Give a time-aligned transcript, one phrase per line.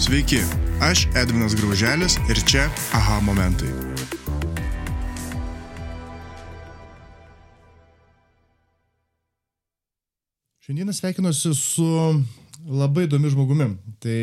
[0.00, 0.38] Sveiki,
[0.80, 2.62] aš Edvinas Grauželis ir čia
[2.96, 3.68] aha momentai.
[10.64, 11.84] Šiandieną sveikinuosi su
[12.64, 13.66] labai įdomi žmogumi.
[14.00, 14.20] Tai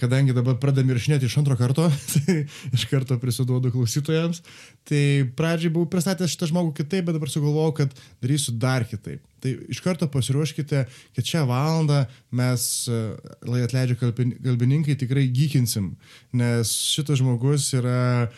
[0.00, 2.42] kadangi dabar pradame įrašinėti iš antro karto, tai
[2.74, 4.42] iš karto prisiduodu klausytojams.
[4.88, 5.02] Tai
[5.38, 7.94] pradžiai buvau pristatęs šitą žmogų kitaip, bet dabar sugalvojau, kad
[8.24, 9.22] darysiu dar kitaip.
[9.42, 10.84] Tai iš karto pasiruoškite,
[11.16, 12.02] kad šią valandą
[12.38, 13.00] mes, e,
[13.48, 15.94] lai atleidžia kalbininkai, tikrai gykinsim,
[16.36, 18.28] nes šitas žmogus yra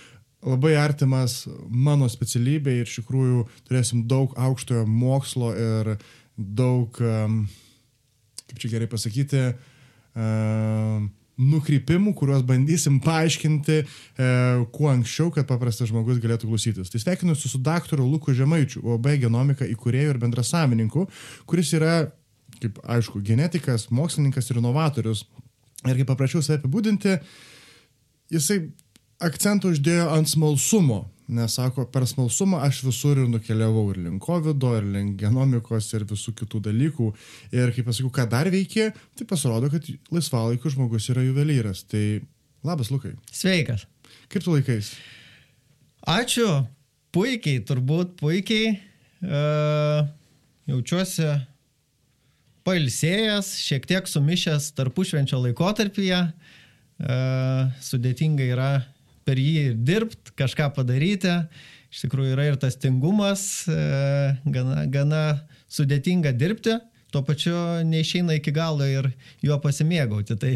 [0.44, 5.94] labai artimas mano specialybė ir iš tikrųjų turėsim daug aukštojo mokslo ir
[6.36, 6.92] daug,
[8.44, 9.46] kaip čia gerai pasakyti,
[11.40, 13.86] nukrypimų, kuriuos bandysim paaiškinti e,
[14.74, 16.92] kuo anksčiau, kad paprastas žmogus galėtų klausytis.
[16.92, 21.08] Tai sveikinuosi su daktaru Luku Žemaičiu, OB genomika įkūrėjų ir bendrasavininku,
[21.50, 21.96] kuris yra,
[22.60, 25.24] kaip aišku, genetikas, mokslininkas ir inovatorius.
[25.84, 27.18] Ir kaip paprašiau save apibūdinti,
[28.32, 28.62] jisai
[29.24, 34.66] akcentų uždėjo ant smalsumo Nes sako, per smalsumą aš visur ir nukeliavau ir link COVID,
[34.76, 37.06] ir link genomikos, ir visų kitų dalykų.
[37.56, 41.86] Ir kaip pasakiau, ką dar veikia, tai pasirodo, kad laisvalaikio žmogus yra juvelyras.
[41.88, 42.04] Tai
[42.66, 43.14] labas, Lukai.
[43.32, 43.86] Sveikas.
[44.28, 44.92] Kaip tu laikais?
[46.04, 46.48] Ačiū.
[47.14, 48.74] Puikiai, turbūt puikiai.
[49.24, 50.04] Uh,
[50.68, 51.30] jaučiuosi
[52.68, 56.20] pailsėjęs, šiek tiek sumišęs tarpušvenčio laikotarpyje.
[56.94, 58.72] Uh, sudėtinga yra
[59.26, 61.34] per jį ir dirbti, kažką padaryti.
[61.94, 63.78] Iš tikrųjų yra ir tas tingumas, e,
[64.50, 65.22] gana, gana
[65.70, 66.74] sudėtinga dirbti,
[67.14, 67.54] tuo pačiu
[67.86, 69.12] neišeina iki galo ir
[69.44, 70.34] juo pasimėgauti.
[70.40, 70.52] Tai,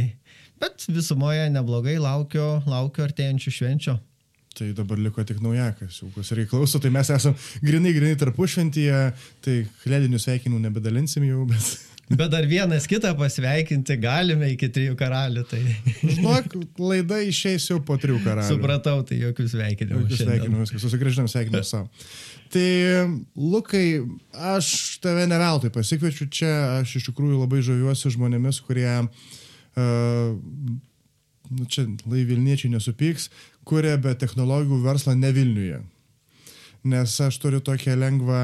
[0.58, 3.97] bet visumoje neblogai laukiu, laukiu artėjančių švenčių.
[4.58, 9.03] Tai dabar liko tik naujakas, jau kas reiklauso, tai mes esame grinai, grinai tarpušventyje,
[9.44, 11.69] tai kalėdinių sveikinimų nebedalinsim jau, bet
[12.09, 15.42] Bet dar vienas kitą pasveikinti galime iki trijų karalių.
[15.51, 15.61] Tai...
[16.01, 18.48] Žinok, laida išeis jau po trijų karalių.
[18.48, 20.06] Supratau, tai jokių sveikinimų.
[20.06, 21.91] Jokių sveikinimų, viskas, susigražinam sveikinimą savo.
[22.55, 22.69] Tai,
[23.37, 23.84] Lukai,
[24.55, 24.71] aš
[25.05, 30.32] tave neveltui pasikviečiu čia, aš iš tikrųjų labai žaviuosi žmonėmis, kurie, uh,
[31.53, 33.28] nu čia lai Vilniečiai nesupyks,
[33.69, 35.82] kuria be technologijų verslą ne Vilniuje.
[36.88, 38.43] Nes aš turiu tokią lengvą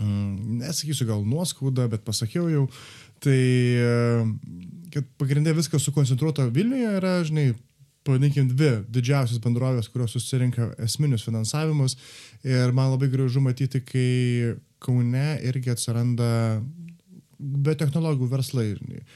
[0.00, 2.66] nesakysiu gal nuoskaudą, bet pasakiau jau,
[3.20, 3.40] tai
[4.94, 7.50] kad pagrindė viskas sukoncentruota Vilniuje yra, žinai,
[8.06, 11.96] pavadinkim, dvi didžiausias bendrovės, kurios susirinka esminius finansavimus
[12.46, 16.30] ir man labai gražu matyti, kai Kaune irgi atsiranda
[17.40, 18.66] be technologijų verslai.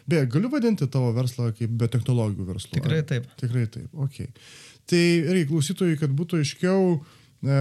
[0.09, 2.77] Beje, galiu vadinti tavo verslą kaip be technologijų verslu.
[2.77, 3.29] Tikrai taip.
[3.41, 4.23] Tikrai taip, ok.
[4.89, 6.99] Tai reikia klausytojai, kad būtų aiškiau,
[7.49, 7.59] e,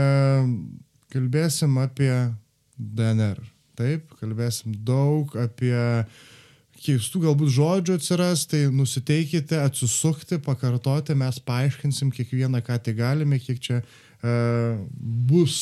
[1.16, 2.12] kalbėsim apie
[2.78, 3.41] DNR.
[3.78, 5.73] Taip, kalbėsim daug apie
[6.84, 13.62] keistų galbūt žodžių atsiras, tai nusiteikite atsisukti, pakartoti, mes paaiškinsim kiekvieną, ką tai galime, kiek
[13.63, 14.81] čia uh,
[15.29, 15.56] bus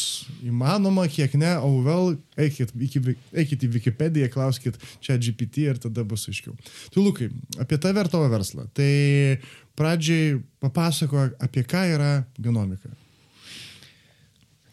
[0.46, 3.04] įmanoma, kiek ne, o vėl eikit, iki,
[3.44, 6.58] eikit į Wikipediją, klauskit čia GPT ir tada bus aiškiau.
[6.94, 7.30] Tai Lukai,
[7.62, 8.66] apie tave ir tavo verslą.
[8.78, 8.92] Tai
[9.78, 12.12] pradžiai papasako, apie ką yra
[12.42, 12.92] genomika.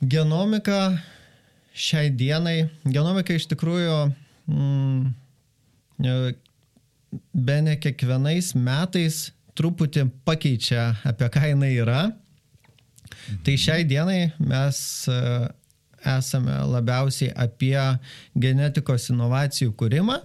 [0.01, 0.81] Genomika
[1.79, 3.97] šiai dienai genomika iš tikrųjų
[4.51, 5.11] mm,
[6.03, 6.17] e,
[7.33, 9.29] be ne kiekvienais metais
[9.59, 12.03] truputį pakeičia, apie ką jinai yra.
[12.09, 13.39] Mhm.
[13.47, 14.81] Tai šiai dienai mes
[15.11, 15.21] e,
[16.17, 17.79] esame labiausiai apie
[18.39, 20.19] genetikos inovacijų kūrimą.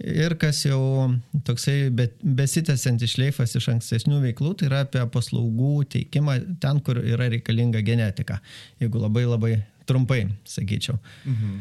[0.00, 1.10] Ir kas jau
[1.44, 7.82] toksai besitęsiantis šleifas iš ankstesnių veiklų, tai yra apie paslaugų teikimą ten, kur yra reikalinga
[7.84, 8.38] genetika.
[8.80, 9.52] Jeigu labai labai
[9.90, 10.98] trumpai, sakyčiau.
[11.26, 11.60] Mhm.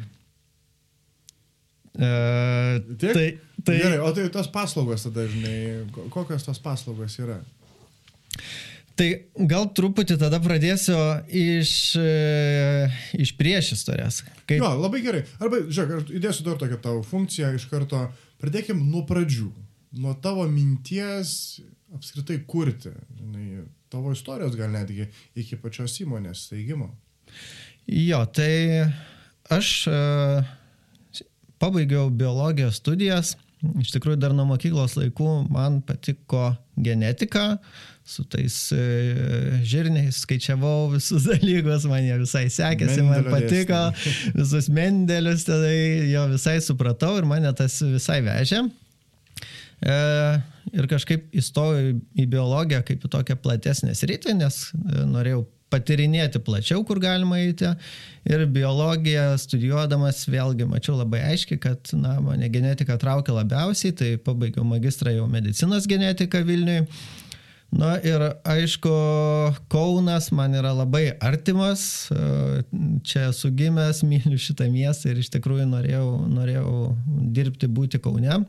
[2.00, 3.14] Uh, Tiek?
[3.18, 3.30] tai,
[3.66, 3.78] tai...
[3.82, 7.42] Gerai, o tai tos paslaugos tada, žinai, kokios tos paslaugos yra?
[9.00, 9.08] Tai
[9.48, 10.98] gal truputį tada pradėsiu
[11.32, 14.20] iš, e, iš prieš istorijas.
[14.44, 14.60] Kaip...
[14.60, 15.22] Jo, labai gerai.
[15.40, 18.02] Arba, žiūrėk, įdėsiu dar tokią tavo funkciją iš karto.
[18.44, 19.48] Pradėkim nuo pradžių.
[20.04, 21.32] Nuo tavo minties
[21.96, 22.92] apskritai kurti.
[23.22, 23.64] Žinai,
[23.94, 25.08] tavo istorijos gal netgi
[25.40, 26.92] iki pačios įmonės steigimo.
[27.90, 28.86] Jo, tai
[29.50, 30.00] aš e,
[31.62, 33.34] pabaigiau biologijos studijas.
[33.82, 37.58] Iš tikrųjų, dar nuo mokyklos laikų man patiko genetika,
[38.08, 38.84] su tais e,
[39.68, 43.82] žirniais skaičiavau visus dalykus, man jie visai sekėsi, man patiko,
[44.40, 48.64] visus mendelius, tada jo visai supratau ir mane tas visai vežė.
[49.80, 50.00] E,
[50.76, 55.44] ir kažkaip įstojau į biologiją kaip į tokią platesnę sritį, nes e, norėjau
[55.74, 57.70] patirinėti plačiau, kur galima eiti.
[58.30, 64.66] Ir biologiją studijuodamas vėlgi mačiau labai aiškiai, kad na, mane genetika traukia labiausiai, tai pabaigiau
[64.68, 66.86] magistrą jau medicinos genetiką Vilniui.
[67.70, 68.92] Na ir aišku,
[69.70, 72.10] Kaunas man yra labai artimas,
[73.06, 76.74] čia esu gimęs, myliu šitą miestą ir iš tikrųjų norėjau, norėjau
[77.30, 78.42] dirbti, būti Kaune.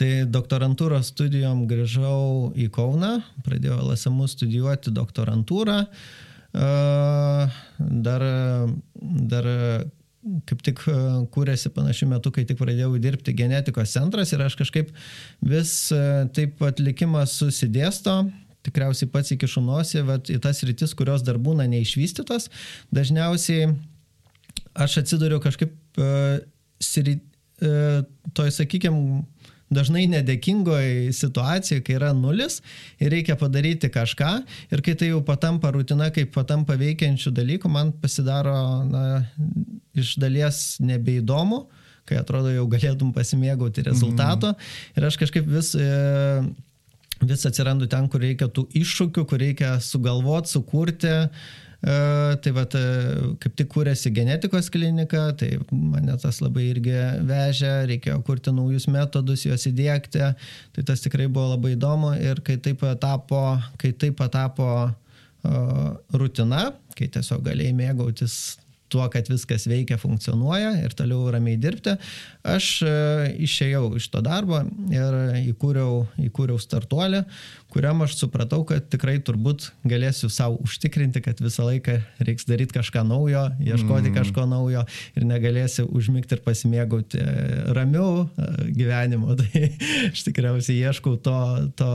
[0.00, 5.84] Tai doktorantūros studijom grįžau į Kauną, pradėjau LSMU studijuoti doktorantūrą.
[6.54, 8.24] Dar,
[9.34, 9.48] dar
[10.48, 10.82] kaip tik
[11.34, 14.90] kūrėsi panašiu metu, kai tik pradėjau dirbti genetikos centras ir aš kažkaip
[15.46, 15.76] vis
[16.34, 18.22] taip atlikimas susidėsto,
[18.64, 22.48] tikriausiai pats iki šunosi, bet į tas rytis, kurios dar būna neišvystytos,
[22.94, 23.74] dažniausiai
[24.74, 26.38] aš atsiduriu kažkaip uh,
[26.82, 27.18] siri,
[27.62, 28.02] uh,
[28.36, 29.22] toj, sakykime,
[29.74, 32.60] dažnai nedėkingoje situacijoje, kai yra nulis
[33.02, 34.32] ir reikia padaryti kažką
[34.74, 38.56] ir kai tai jau patampa rutina, kaip patampa veikiančių dalykų, man pasidaro
[38.88, 39.06] na,
[39.96, 41.64] iš dalies nebeįdomu,
[42.08, 44.70] kai atrodo jau galėtum pasimėgauti rezultato mm.
[44.98, 45.74] ir aš kažkaip vis...
[45.78, 45.90] E,
[47.24, 51.52] vis atsirandu ten, kur reikia tų iššūkių, kur reikia sugalvoti, sukurti, uh,
[51.84, 52.64] tai va,
[53.42, 56.94] kaip tik kūrėsi genetikos klinika, tai mane tas labai irgi
[57.28, 60.24] vežė, reikėjo kurti naujus metodus, juos įdėkti,
[60.76, 63.42] tai tas tikrai buvo labai įdomu ir kai taip patapo,
[63.80, 68.38] kai taip patapo uh, rutina, kai tiesiog galėjai mėgautis
[68.94, 71.96] tuo, kad viskas veikia, funkcionuoja ir toliau ramiai dirbti,
[72.46, 72.94] aš e,
[73.46, 74.62] išėjau iš to darbo
[74.94, 75.18] ir
[75.50, 77.24] įkūriau, įkūriau startuolį,
[77.74, 83.02] kuriam aš supratau, kad tikrai turbūt galėsiu savo užtikrinti, kad visą laiką reiks daryti kažką
[83.08, 84.18] naujo, ieškoti mm.
[84.20, 84.84] kažko naujo
[85.18, 87.34] ir negalėsiu užmigti ir pasimėgauti e,
[87.74, 89.34] ramiau e, gyvenimu.
[89.40, 89.66] Tai
[90.12, 91.38] aš tikriausiai ieškau to,
[91.78, 91.90] to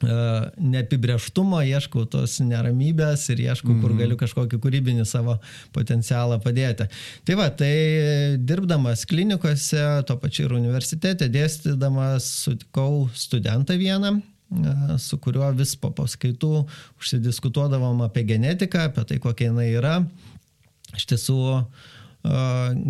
[0.00, 3.82] neapibrieštumo, ieškau tos neramybės ir ieškau, mm -hmm.
[3.82, 3.98] kur mhm.
[4.00, 5.38] galiu kažkokį kūrybinį savo
[5.72, 6.88] potencialą padėti.
[7.24, 15.18] Tai va, tai dirbdamas klinikose, to pačiu ir universitete, dėstydamas, sutikau studentą vieną, e, su
[15.18, 16.66] kuriuo vis po paskaitų
[17.00, 20.06] užsidiskutuodavom apie genetiką, apie tai, kokia jinai yra.
[20.96, 21.40] Iš tiesų,
[22.24, 22.30] e,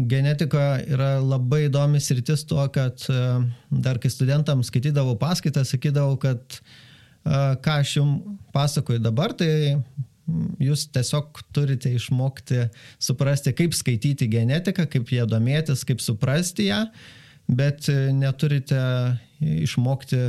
[0.07, 3.03] genetika yra labai įdomis rytis tuo, kad
[3.71, 6.63] dar kai studentams skaitydavau paskaitą, sakydavau, kad
[7.25, 9.77] ką aš jums pasakoju dabar, tai
[10.63, 12.69] jūs tiesiog turite išmokti
[13.03, 16.85] suprasti, kaip skaityti genetiką, kaip ją domėtis, kaip suprasti ją,
[17.51, 18.81] bet neturite
[19.41, 20.23] išmokti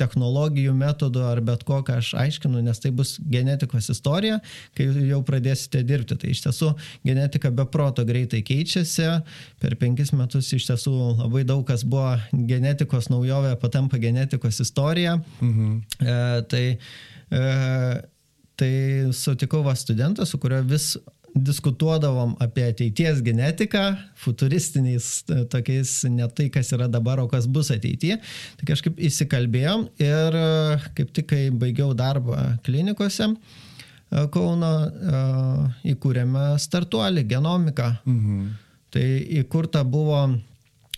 [0.00, 4.38] technologijų, metodų ar bet ko, ką aš aiškinu, nes tai bus genetikos istorija,
[4.76, 6.18] kai jau pradėsite dirbti.
[6.22, 6.72] Tai iš tiesų
[7.06, 9.08] genetika be proto greitai keičiasi.
[9.62, 15.18] Per penkis metus iš tiesų labai daug kas buvo genetikos naujovė, patampa genetikos istorija.
[15.40, 15.74] Mhm.
[16.02, 16.16] E,
[16.52, 16.64] tai,
[17.30, 17.42] e,
[18.60, 18.74] tai
[19.16, 20.94] sutikau va studentą, su kuriuo vis
[21.34, 23.82] diskutuodavom apie ateities genetiką,
[24.20, 28.18] futuristiniais e, tokiais, ne tai, kas yra dabar, o kas bus ateityje.
[28.60, 30.46] Tai kažkaip įsikalbėjom ir e,
[30.98, 34.72] kaip tik, kai baigiau darbą klinikose, e, Kauno
[35.88, 37.88] įkūrėme startuolį, genomiką.
[38.04, 38.50] Mhm.
[38.92, 39.06] Tai
[39.40, 40.26] įkurta buvo,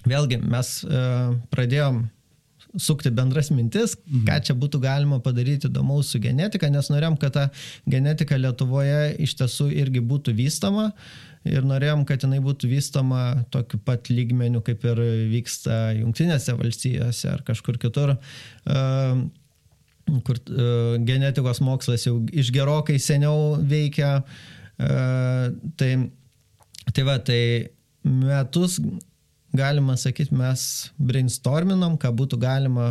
[0.02, 0.70] vėlgi mes
[1.54, 2.00] pradėjom
[2.80, 4.24] sukti bendras mintis, mhm.
[4.28, 7.44] ką čia būtų galima padaryti įdomaus su genetika, nes norėjom, kad ta
[7.90, 10.90] genetika Lietuvoje iš tiesų irgi būtų vystoma
[11.44, 13.22] ir norėjom, kad jinai būtų vystoma
[13.52, 15.00] tokiu pat lygmeniu, kaip ir
[15.32, 18.16] vyksta Junktinėse valstijose ar kažkur kitur.
[18.64, 19.26] Uh,
[20.24, 24.18] kur uh, genetikos mokslas jau iš gerokai seniau veikia.
[24.74, 25.92] Uh, tai,
[26.90, 27.40] tai va, tai
[28.04, 28.80] metus
[29.54, 32.88] galima sakyti, mes brainstorminom, ką būtų galima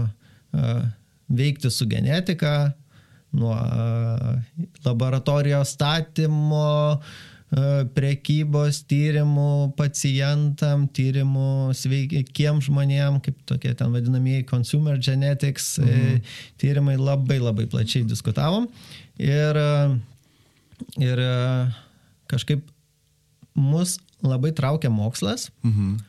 [1.33, 2.73] veikti su genetika,
[3.33, 3.55] nuo
[4.85, 7.01] laboratorijos statymo,
[7.93, 16.23] prekybos tyrimų pacientam, tyrimų sveikiem žmonėm, kaip tokie ten vadinamieji consumer genetics mhm.
[16.61, 18.65] tyrimai labai labai plačiai diskutavom.
[19.21, 19.59] Ir,
[20.97, 21.21] ir
[22.31, 22.65] kažkaip
[23.53, 25.51] mus labai traukia mokslas.
[25.61, 26.01] Mhm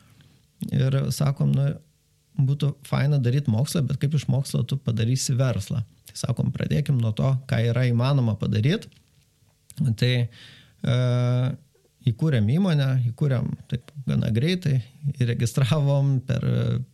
[0.71, 1.67] ir sakom, nu,
[2.35, 5.83] būtų faina daryti mokslą, bet kaip iš mokslo tu padarysi verslą.
[6.09, 8.91] Tai sakom, pradėkim nuo to, ką yra įmanoma padaryti.
[9.99, 10.97] Tai e,
[12.11, 14.77] įkūrėm įmonę, įkūrėm taip gana greitai,
[15.19, 16.45] įregistravom, per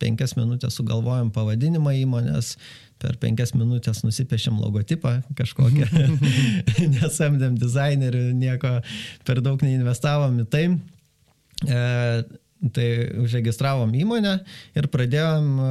[0.01, 2.55] penkias minutės sugalvojom pavadinimą įmonės,
[3.01, 5.89] per penkias minutės nusipešėm logotipą kažkokią,
[6.95, 8.77] nesamdėm dizainerių, nieko
[9.27, 10.65] per daug neinvestavom į tai.
[11.67, 11.81] E,
[12.61, 12.87] Tai
[13.23, 14.35] užregistravom įmonę
[14.77, 15.69] ir pradėjom e,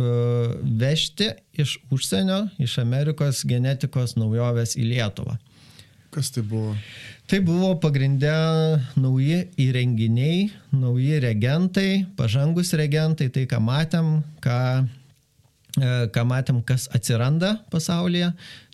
[0.00, 0.04] e,
[0.80, 5.36] vežti iš užsienio, iš Amerikos genetikos naujoves į Lietuvą.
[6.12, 6.72] Kas tai buvo?
[7.28, 8.32] Tai buvo pagrindę
[9.00, 14.10] nauji įrenginiai, nauji reagentai, pažangus reagentai, tai ką matėm,
[14.44, 14.58] ką,
[15.76, 18.32] e, ką matėm, kas atsiranda pasaulyje.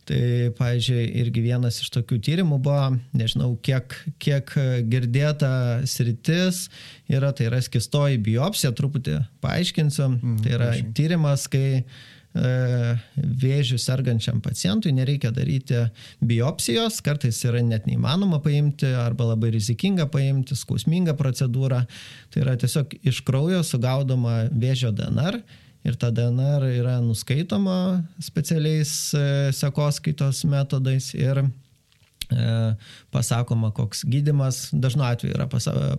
[0.09, 0.21] Tai,
[0.57, 4.55] pavyzdžiui, irgi vienas iš tokių tyrimų buvo, nežinau, kiek, kiek
[4.88, 5.50] girdėta
[5.85, 6.67] sritis
[7.12, 10.07] yra, tai yra skistoji biopsija, truputį paaiškinsiu.
[10.15, 10.95] Mm, tai yra prašai.
[10.97, 11.67] tyrimas, kai
[12.37, 15.81] E, vėžių sergančiam pacientui nereikia daryti
[16.21, 21.83] biopsijos, kartais yra net neįmanoma paimti arba labai rizikinga paimti, skausminga procedūra.
[22.29, 25.41] Tai yra tiesiog iš kraujo sugaudoma vėžio DNR
[25.87, 27.78] ir ta DNR yra nuskaitoma
[28.23, 29.25] specialiais e,
[29.56, 31.44] sekoskaitos metodais ir
[32.28, 32.75] E,
[33.11, 35.47] pasakoma, koks gydimas, dažnu atveju yra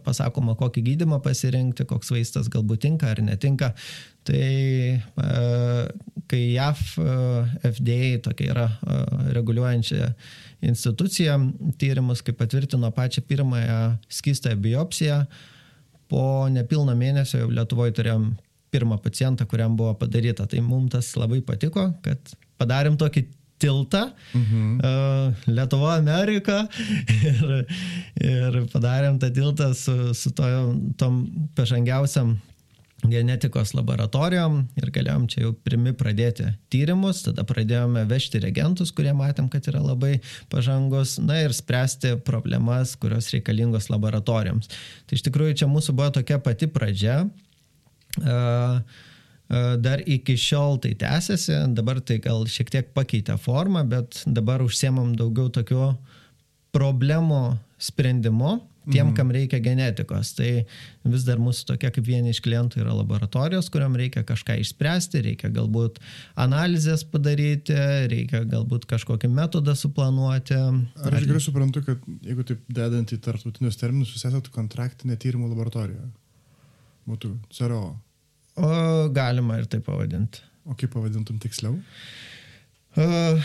[0.05, 3.71] pasakoma, kokį gydimą pasirinkti, koks vaistas galbūt tinka ar netinka.
[4.29, 5.31] Tai e,
[6.29, 6.83] kai JAF
[7.65, 8.67] FDA tokia yra
[9.33, 10.12] reguliuojančia
[10.69, 11.39] institucija,
[11.81, 13.79] tyrimus, kaip patvirtino pačią pirmąją
[14.19, 15.24] skistąją biopsiją,
[16.09, 18.29] po nepilno mėnesio jau Lietuvoje turėjom
[18.74, 20.48] pirmą pacientą, kuriam buvo padaryta.
[20.50, 23.26] Tai mums tas labai patiko, kad padarėm tokį
[23.60, 24.80] tiltą mhm.
[24.80, 26.62] uh, Lietuva, Amerika
[27.32, 27.66] ir,
[28.24, 30.48] ir padarėm tą tiltą su, su to,
[31.00, 31.26] tom
[31.60, 32.38] pažangiausiam
[33.08, 39.48] genetikos laboratorijom ir galėjom čia jau pirmi pradėti tyrimus, tada pradėjome vežti reagentus, kurie matėm,
[39.52, 40.18] kad yra labai
[40.52, 44.72] pažangos, na ir spręsti problemas, kurios reikalingos laboratorijoms.
[45.08, 47.22] Tai iš tikrųjų čia mūsų buvo tokia pati pradžia.
[49.50, 55.16] Dar iki šiol tai tęsiasi, dabar tai gal šiek tiek pakeitė formą, bet dabar užsiemam
[55.18, 55.88] daugiau tokių
[56.75, 59.16] problemų sprendimu tiem, mhm.
[59.16, 60.34] kam reikia genetikos.
[60.38, 60.50] Tai
[61.13, 65.51] vis dar mūsų tokia kaip vieni iš klientų yra laboratorijos, kuriam reikia kažką išspręsti, reikia
[65.54, 66.00] galbūt
[66.39, 67.75] analizės padaryti,
[68.12, 70.58] reikia galbūt kažkokį metodą suplanuoti.
[71.06, 75.51] Ar aš gerai suprantu, kad jeigu taip dedant į tarptautinius terminus, jūs esate kontraktinė tyrimų
[75.54, 76.10] laboratorija?
[77.10, 77.84] Būtų CRO.
[78.60, 78.72] O
[79.16, 80.44] galima ir taip pavadinti.
[80.70, 81.78] O kaip pavadintum tiksliau?
[82.98, 83.39] Uh,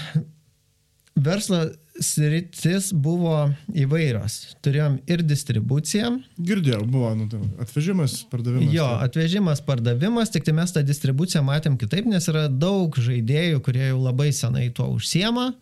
[1.15, 1.63] verslo
[2.03, 3.37] sritis buvo
[3.71, 4.57] įvairios.
[4.65, 6.11] Turėjom ir distribuciją.
[6.43, 8.73] Girdėjau, buvo nu, tai atvežimas, pardavimas.
[8.75, 9.09] Jo, tai.
[9.09, 14.01] atvežimas, pardavimas, tik tai mes tą distribuciją matėm kitaip, nes yra daug žaidėjų, kurie jau
[14.03, 15.53] labai senai tuo užsiema.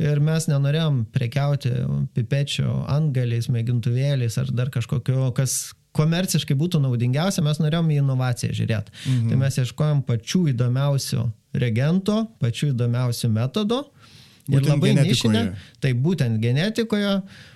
[0.00, 1.72] Ir mes nenorėjom prekiauti
[2.16, 8.96] pipečių antgaliais, mėgintuvėliais ar dar kažkokio, kas, komerciškai būtų naudingiausia, mes norėjom į inovaciją žiūrėti.
[9.04, 9.30] Mhm.
[9.30, 11.28] Tai mes ieškojom pačių įdomiausių
[11.60, 13.84] reagentų, pačių įdomiausių metodų.
[14.50, 15.40] Būtent ir labai nišinė,
[15.78, 17.10] tai būtent genetikoje,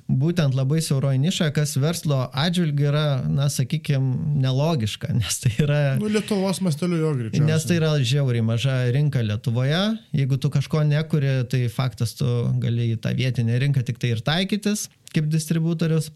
[0.06, 5.80] būtent labai siauroji niša, kas verslo atžvilgiu yra, na, sakykime, nelogiška, nes tai yra...
[5.98, 7.46] Nu, Lietuvos masteliu jo greičiau.
[7.48, 9.82] Nes tai yra žiauriai maža rinka Lietuvoje,
[10.14, 12.28] jeigu tu kažko nekuri, tai faktas tu
[12.62, 16.10] gali į tą vietinę rinką tik tai ir taikytis kaip distributorius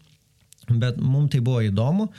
[0.81, 2.09] bet mums tai buvo įdomu,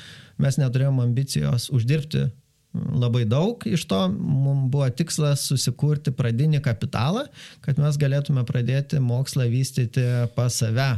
[0.40, 2.28] mes neturėjom ambicijos uždirbti
[2.72, 7.24] labai daug iš to, mums buvo tikslas susikurti pradinį kapitalą,
[7.64, 10.04] kad mes galėtume pradėti mokslą vystyti
[10.36, 10.92] pas save.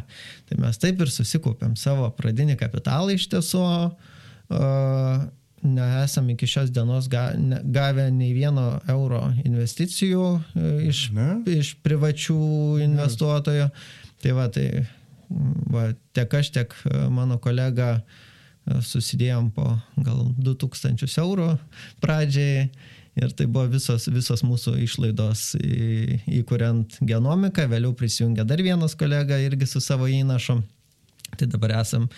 [0.48, 3.68] Tai mes taip ir susikūpėm savo pradinį kapitalą iš tiesų.
[4.52, 5.30] Uh,
[5.62, 10.26] nesam iki šios dienos gavę nei vieno euro investicijų
[10.88, 11.28] iš, ne?
[11.46, 13.68] iš privačių investuotojų.
[14.22, 14.66] Tai va, tai
[15.72, 19.68] va, tiek aš, tiek e, mano kolega e, susidėjom po
[20.04, 21.48] gal 2000 eurų
[22.02, 22.68] pradžiai
[23.22, 29.40] ir tai buvo visos, visos mūsų išlaidos į, įkuriant genomiką, vėliau prisijungė dar vienas kolega
[29.42, 30.62] irgi su savo įnašu.
[31.36, 32.08] Tai dabar esam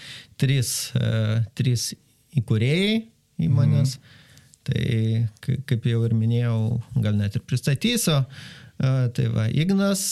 [0.40, 1.92] trys, e, trys
[2.38, 3.02] įkūrėjai
[3.46, 3.98] įmonės.
[3.98, 4.20] Mhm.
[4.64, 6.58] Tai kaip jau ir minėjau,
[7.04, 8.22] gal net ir pristatysiu.
[8.78, 10.06] Tai va, Ignas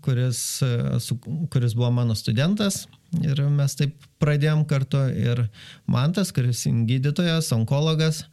[0.00, 1.18] kuris, e, su,
[1.50, 2.86] kuris buvo mano studentas
[3.22, 5.46] ir mes taip pradėjom kartu ir
[5.90, 8.24] Mantas, kuris gydytojas, onkologas.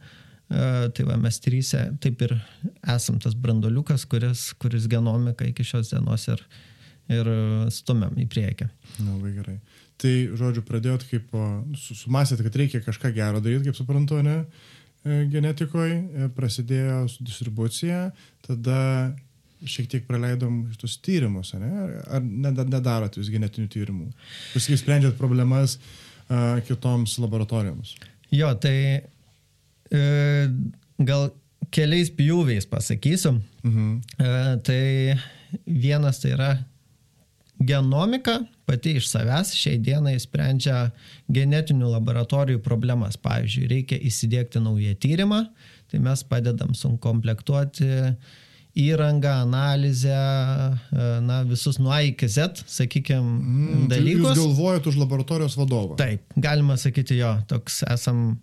[0.50, 2.36] E, tai va, mes trysė taip ir
[2.90, 6.42] esam tas brandoliukas, kuris, kuris genomiką iki šios dienos ir,
[7.14, 7.30] ir
[7.72, 8.68] stumiam į priekį.
[8.98, 9.58] Na, labai gerai.
[10.02, 11.36] Tai, žodžiu, pradėjot kaip,
[11.78, 14.40] sumasėt, kad reikia kažką gero daryti, kaip suprantu, ne,
[15.04, 18.08] genetikoje, prasidėjo su distribucija,
[18.44, 18.80] tada
[19.64, 21.70] šiek tiek praleidom šitus tyrimus, ne?
[22.08, 24.08] ar nedarot jūs genetinių tyrimų?
[24.56, 27.94] Jūs kaip sprendžiat problemas uh, kitoms laboratorijoms?
[28.34, 28.76] Jo, tai
[29.94, 30.04] e,
[31.06, 31.28] gal
[31.74, 33.38] keliais pjūviais pasakysiu.
[33.64, 33.90] Mhm.
[34.18, 34.30] E,
[34.66, 34.82] tai
[35.66, 36.50] vienas tai yra
[37.64, 40.88] genomika pati iš savęs šiai dienai sprendžia
[41.32, 43.18] genetinių laboratorijų problemas.
[43.20, 45.44] Pavyzdžiui, reikia įsidėkti naują tyrimą,
[45.90, 47.90] tai mes padedam sunkomplektuoti
[48.74, 50.14] įrangą, analizę,
[50.92, 54.34] e, na, visus nuo A iki Z, sakykime, Mm, tai dalykus.
[54.34, 55.96] Jūs galvojate už laboratorijos vadovą.
[56.00, 58.38] Taip, galima sakyti jo, toks esam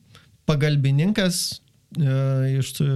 [0.48, 1.60] pagalbininkas
[2.00, 2.16] e,
[2.62, 2.88] iš e,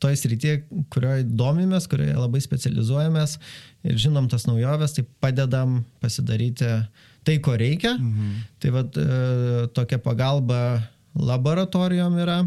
[0.00, 0.62] toj srityje,
[0.92, 3.38] kurioje domimės, kurioje labai specializuojamės
[3.84, 6.68] ir žinom tas naujoves, tai padedam pasidaryti
[7.24, 7.96] tai, ko reikia.
[8.00, 8.30] Mhm.
[8.60, 8.96] Tai vad
[9.76, 10.60] tokia pagalba
[11.16, 12.38] laboratorijom yra.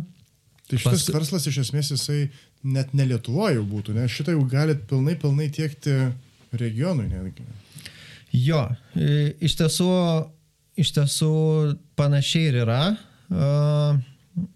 [0.70, 2.30] Tai šitas Pas- verslas iš esmės jisai
[2.64, 5.98] net ne Lietuvoje jau būtų, nes šitą jau galit pilnai, pilnai tiekti
[6.60, 7.46] regionui netgi.
[8.34, 8.64] Jo,
[9.44, 9.90] iš tiesų,
[10.80, 11.34] iš tiesų
[12.00, 12.82] panašiai ir yra.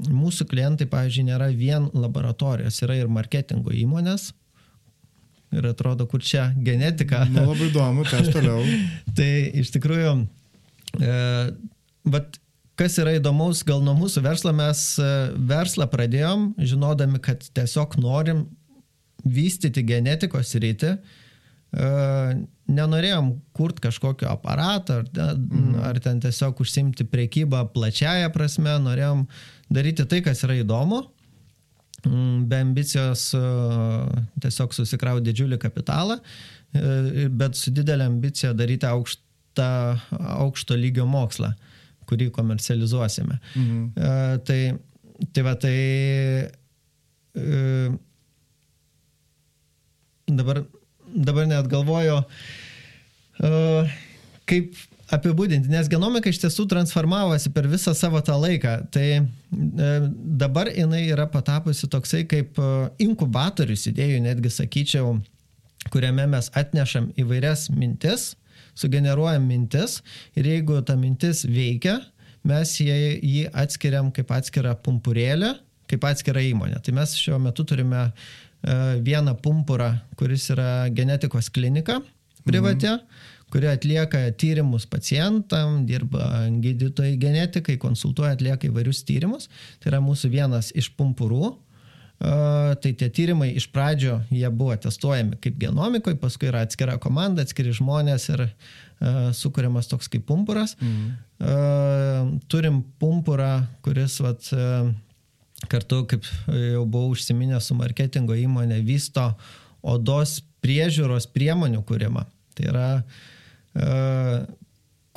[0.08, 4.32] Mūsų klientai, pavyzdžiui, nėra vien laboratorijos, yra ir marketingo įmonės.
[5.54, 7.22] Ir atrodo, kur čia genetika.
[7.32, 8.66] Na labai įdomu, tęs toliau.
[9.18, 9.30] tai
[9.62, 10.16] iš tikrųjų,
[11.00, 11.14] e,
[12.12, 12.40] vat,
[12.78, 15.10] kas yra įdomaus, gal nuo mūsų verslo mes e,
[15.50, 18.46] verslą pradėjom, žinodami, kad tiesiog norim
[19.26, 20.94] vystyti genetikos rytį.
[20.98, 21.90] E,
[22.68, 25.76] nenorėjom kurti kažkokio aparato ar, mhm.
[25.90, 29.28] ar ten tiesiog užsimti priekybą plačiaja prasme, norėjom
[29.74, 31.04] daryti tai, kas yra įdomu,
[32.06, 33.40] Mm, be ambicijos e,
[34.44, 36.20] tiesiog susikrauti didžiulį kapitalą,
[37.40, 39.70] bet su didelė ambicija daryti aukštą,
[40.38, 41.54] aukšto lygio mokslą,
[42.08, 43.40] kurį komercializuosime.
[43.56, 43.88] Mhm.
[43.96, 44.14] E,
[44.48, 44.62] Tai,
[45.34, 45.78] tai va, tai
[47.34, 47.90] e,
[50.26, 50.66] dabar,
[51.14, 52.20] dabar net galvoju,
[53.42, 53.50] e,
[54.50, 54.78] kaip
[55.14, 58.76] apibūdinti, nes genomika iš tiesų transformavosi per visą savo tą laiką.
[58.94, 59.92] Tai e,
[60.44, 62.60] dabar jinai yra patapusi toksai kaip
[63.04, 65.16] inkubatorius idėjų, netgi sakyčiau,
[65.94, 68.34] kuriame mes atnešam įvairias mintis,
[68.78, 70.02] sugeneruojam mintis
[70.38, 72.00] ir jeigu ta mintis veikia,
[72.48, 75.56] mes jį, atskiriam kaip atskirą pumpurėlę,
[75.92, 76.82] kaip atskirą įmonę.
[76.84, 78.12] Tai mes šiuo metu turime e,
[79.04, 82.00] vieną pumpurą, kuris yra genetikos klinika
[82.48, 83.26] privati, mhm.
[83.52, 89.50] kuri atlieka tyrimus pacientam, dirba gydytojai genetikai, konsultuoja, atlieka įvairius tyrimus.
[89.82, 91.56] Tai yra mūsų vienas iš pumpurų.
[92.18, 97.76] Tai tie tyrimai iš pradžio jie buvo testuojami kaip genomikoje, paskui yra atskira komanda, atskiri
[97.78, 98.48] žmonės ir
[99.38, 100.74] sukūriamas toks kaip pumpuras.
[100.82, 101.28] Uh,
[102.50, 104.50] turim pumpurą, kuris vat,
[105.70, 109.30] kartu, kaip jau buvau užsiminęs su marketingo įmonė, vysto
[109.86, 112.26] odos priežiūros priemonių kūrimą.
[112.58, 112.89] Tai yra,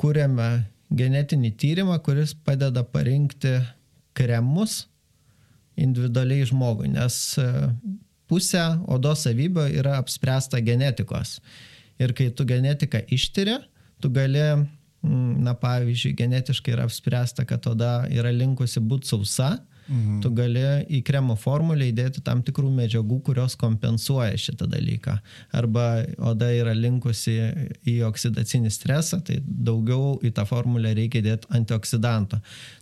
[0.01, 0.49] kūrėme
[0.93, 3.57] genetinį tyrimą, kuris padeda parinkti
[4.13, 4.85] kremus
[5.79, 7.47] individualiai žmogui, nes e,
[8.31, 11.39] pusė odos savybių yra apspręsta genetikos.
[12.01, 13.57] Ir kai tu genetiką ištiri,
[14.01, 14.45] tu gali,
[15.01, 19.51] na pavyzdžiui, genetiškai yra apspręsta, kad oda yra linkusi būti sausa,
[19.91, 20.19] mhm.
[20.23, 25.17] tu gali į kremo formulę įdėti tam tikrų medžiagų, kurios kompensuoja šitą dalyką.
[25.57, 27.35] Arba oda yra linkusi
[27.87, 32.41] į oksidacinį stresą, tai daugiau į tą formulę reikia įdėti antioksidanto.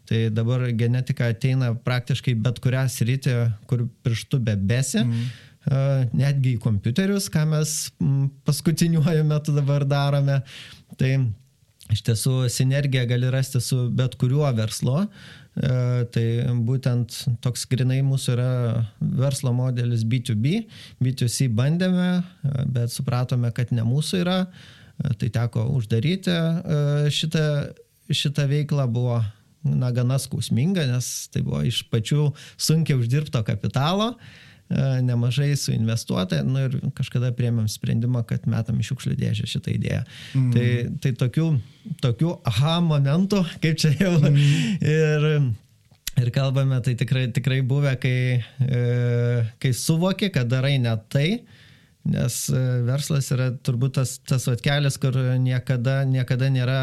[0.10, 3.36] Tai dabar genetika ateina praktiškai bet kurią sritį,
[3.69, 5.04] kur pirštų bebesi.
[5.04, 5.30] Mhm.
[6.17, 7.74] Netgi į kompiuterius, ką mes
[8.48, 10.39] paskutiniuoju metu dabar darome.
[10.98, 11.12] Tai
[11.93, 15.04] iš tiesų sinergija gali rasti su bet kuriuo verslu.
[15.60, 16.26] Tai
[16.63, 18.52] būtent toks grinai mūsų yra
[19.00, 20.62] verslo modelis B2B.
[21.04, 22.22] B2C bandėme,
[22.72, 24.38] bet supratome, kad ne mūsų yra.
[25.19, 26.38] Tai teko uždaryti
[27.15, 27.43] šitą,
[28.08, 28.88] šitą veiklą.
[28.91, 29.19] Buvo
[29.63, 34.13] na, gana skausminga, nes tai buvo iš pačių sunkiai uždirbto kapitalo,
[34.69, 40.03] nemažai suinvestuota nu, ir kažkada priemėm sprendimą, kad metam iš šiukšlių dėžę šitą idėją.
[40.38, 40.51] Mm.
[40.53, 40.67] Tai,
[41.01, 41.47] tai tokių,
[42.03, 44.38] tokių aha momentų, kaip čia jau mm.
[44.86, 45.27] ir,
[46.21, 48.19] ir kalbame, tai tikrai, tikrai buvę, kai,
[49.63, 51.27] kai suvoki, kad darai ne tai,
[52.08, 52.36] Nes
[52.88, 56.78] verslas yra turbūt tas, tas kelias, kur niekada, niekada nėra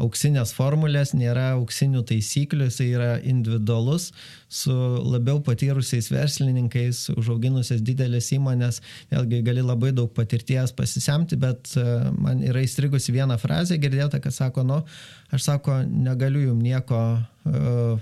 [0.00, 4.12] auksinės formulės, nėra auksinių taisyklių, jis yra individualus,
[4.48, 8.78] su labiau patyrusiais verslininkais, užauginusiais didelės įmonės,
[9.10, 11.74] vėlgi gali labai daug patirties pasisemti, bet
[12.16, 14.78] man yra įstrigusi viena frazė girdėta, kad sako, nu,
[15.34, 17.98] aš sako, negaliu jums nieko uh,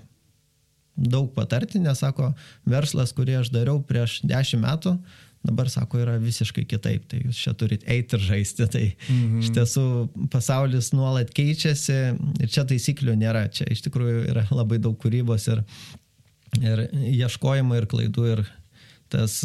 [0.98, 2.32] daug patarti, nes sako,
[2.68, 4.96] verslas, kurį aš dariau prieš dešimt metų,
[5.48, 8.68] dabar sako yra visiškai kitaip, tai jūs čia turit eiti ir žaisti.
[8.68, 9.40] Tai mhm.
[9.42, 9.86] iš tiesų
[10.32, 11.98] pasaulis nuolat keičiasi
[12.44, 15.64] ir čia taisyklių nėra, čia iš tikrųjų yra labai daug kūrybos ir,
[16.60, 18.46] ir ieškojimo ir klaidų ir
[19.08, 19.40] tas,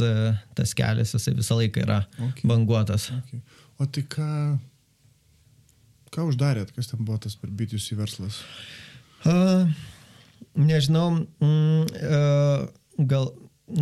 [0.58, 2.48] tas kelias jisai visą laiką yra okay.
[2.48, 3.10] banguotas.
[3.24, 3.42] Okay.
[3.82, 4.30] O tai ką,
[6.14, 8.42] ką uždarėt, kas ten buvo tas per B2C verslas?
[9.24, 9.72] Uh,
[10.60, 12.68] nežinau, mm, uh,
[13.10, 13.32] gal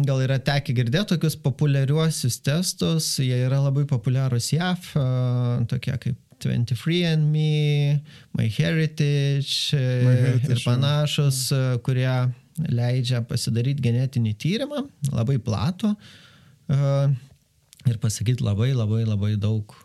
[0.08, 4.92] gal yra tekę girdėti tokius populiariuosius testus, jie yra labai populiarūs JAV,
[5.72, 8.02] tokie kaip 23andMe,
[8.34, 11.44] MyHeritage My Heritage, ir panašus,
[11.86, 12.10] kurie
[12.72, 15.94] leidžia pasidaryti genetinį tyrimą, labai platų
[17.90, 19.76] ir pasakyti labai labai labai daug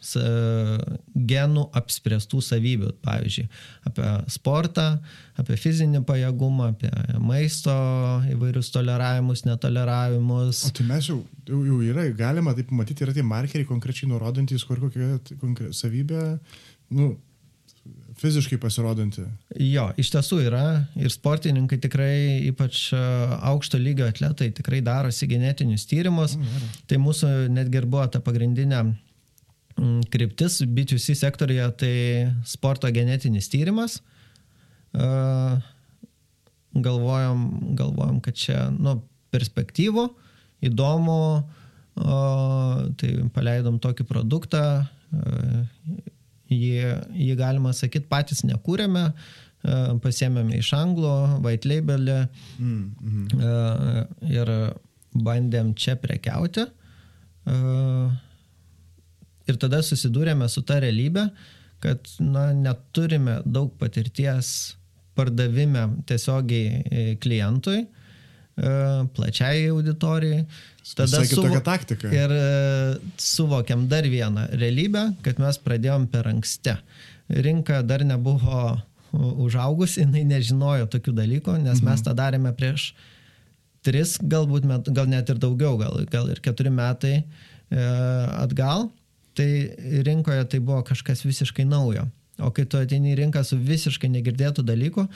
[0.00, 3.46] genų apspręstų savybių, pavyzdžiui,
[3.90, 4.86] apie sportą,
[5.40, 7.74] apie fizinį pajėgumą, apie maisto
[8.32, 10.64] įvairius toleravimus, netoleravimus.
[10.68, 14.64] O tai mes jau, jau, jau yra, galima taip matyti, yra tie markeriai konkrečiai nurodantys,
[14.68, 15.18] kur kokia
[15.76, 16.24] savybė,
[16.96, 17.12] nu,
[18.20, 19.24] fiziškai pasirodanti.
[19.62, 20.64] Jo, iš tiesų yra
[21.00, 22.14] ir sportininkai tikrai,
[22.50, 26.36] ypač aukšto lygio atletai, tikrai darosi genetinius tyrimus.
[26.36, 28.82] Mm, tai mūsų netgi ir buvo ta pagrindinė
[30.10, 34.00] kryptis B2C sektorija tai sporto genetinis tyrimas.
[36.74, 37.44] Galvojom,
[37.78, 39.00] galvojom kad čia nu,
[39.34, 40.06] perspektyvų,
[40.66, 41.20] įdomu,
[43.00, 44.64] tai paleidom tokį produktą,
[46.50, 46.74] jį,
[47.14, 49.10] jį galima sakyti patys nekūrėme,
[50.02, 52.20] pasėmėme iš anglo, white labelį
[52.58, 54.06] mm -hmm.
[54.30, 54.52] ir
[55.14, 56.66] bandėm čia prekiauti.
[59.48, 61.28] Ir tada susidūrėme su ta realybė,
[61.80, 64.74] kad na, neturime daug patirties
[65.16, 68.74] pardavime tiesiogiai e, klientui, e,
[69.16, 70.44] plačiai auditorijai.
[70.96, 71.60] Tada suvo...
[71.64, 72.10] taktika.
[72.14, 72.44] Ir e,
[73.20, 76.76] suvokiam dar vieną realybę, kad mes pradėjom per anksti.
[77.46, 78.78] Rinka dar nebuvo
[79.12, 81.88] užaugusi, jinai nežinojo tokių dalykų, nes mhm.
[81.90, 82.92] mes tą darėme prieš
[83.86, 87.84] tris, galbūt, met, gal net ir daugiau, gal, gal ir keturi metai e,
[88.36, 88.90] atgal
[89.40, 92.04] tai rinkoje tai buvo kažkas visiškai naujo.
[92.40, 95.06] O kai tu ateini į rinką su visiškai negirdėtų dalykų,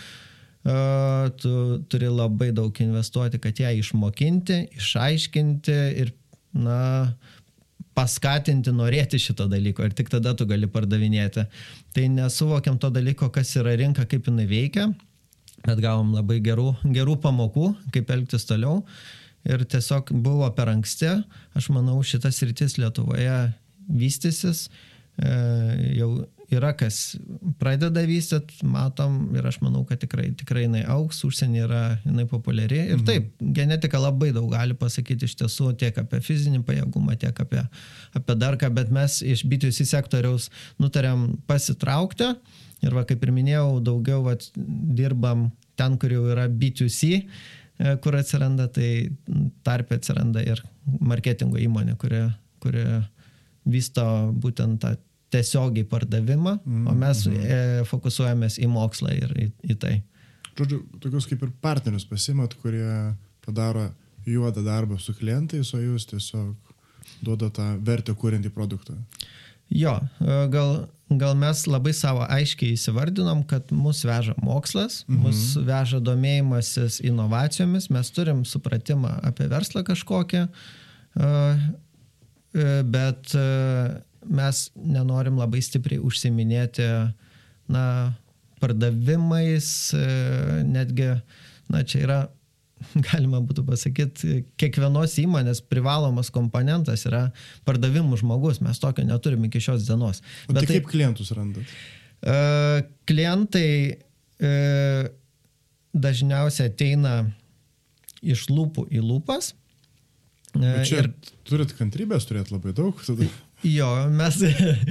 [1.41, 1.53] tu
[1.93, 6.13] turi labai daug investuoti, kad ją išmokinti, išaiškinti ir,
[6.57, 6.81] na,
[7.95, 11.47] paskatinti norėti šito dalyko ir tik tada tu gali pardavinėti.
[11.95, 14.89] Tai nesuvokiam to dalyko, kas yra rinka, kaip jinai veikia,
[15.65, 18.83] bet gavom labai gerų, gerų pamokų, kaip elgtis toliau.
[19.45, 21.19] Ir tiesiog buvo per anksti,
[21.55, 23.53] aš manau, šitas rytis Lietuvoje
[23.88, 24.68] vystysis,
[25.18, 25.35] e,
[25.99, 26.11] jau
[26.53, 27.16] yra kas
[27.61, 32.81] pradeda vystyti, matom ir aš manau, kad tikrai, tikrai jinai auks, užsienį yra jinai populiari.
[32.90, 33.07] Ir mhm.
[33.09, 37.64] taip, genetika labai daug gali pasakyti iš tiesų tiek apie fizinį pajėgumą, tiek apie,
[38.16, 40.51] apie dar ką, bet mes iš B2C sektoriaus
[40.83, 42.35] nutarėm pasitraukti.
[42.85, 48.18] Ir va, kaip ir minėjau, daugiau va, dirbam ten, kur jau yra B2C, e, kur
[48.18, 49.09] atsiranda, tai
[49.64, 52.27] tarp atsiranda ir marketingo įmonė, kuri,
[52.61, 52.85] kuri
[53.64, 54.05] vysto
[54.40, 54.94] būtent tą
[55.35, 57.38] tiesiogiai pardavimą, mm, o mes mm.
[57.42, 59.94] e, fokusuojamės į mokslą ir į, į tai.
[60.55, 62.87] Žodžiu, tokius kaip ir partnerius pasimat, kurie
[63.44, 63.88] padaro
[64.29, 66.74] juodą darbą su klientais, o jūs tiesiog
[67.24, 68.94] duoda tą vertę kūrintį produktą.
[69.74, 75.27] Jo, e, gal, gal mes labai savo aiškiai įsivardinom, kad mus veža mokslas, mhm.
[75.27, 80.46] mus veža domėjimasis inovacijomis, mes turim supratimą apie verslą kažkokią,
[81.14, 81.27] E,
[82.87, 83.47] bet e,
[84.25, 86.87] mes nenorim labai stipriai užsiminėti,
[87.75, 87.85] na,
[88.62, 90.05] pardavimais, e,
[90.69, 91.11] netgi,
[91.73, 92.21] na, čia yra,
[93.09, 97.27] galima būtų pasakyti, kiekvienos įmonės privalomas komponentas yra
[97.67, 100.23] pardavimų žmogus, mes tokio neturim iki šios dienos.
[100.49, 101.75] O Bet tai kaip klientus randat?
[103.09, 103.69] Klientai
[105.93, 107.17] dažniausiai ateina
[108.25, 109.53] iš lūpų į lūpas
[110.55, 111.11] Bet čia ir
[111.49, 112.99] turit kantrybės turėti labai daug.
[113.03, 113.27] Tada.
[113.64, 114.37] Jo, mes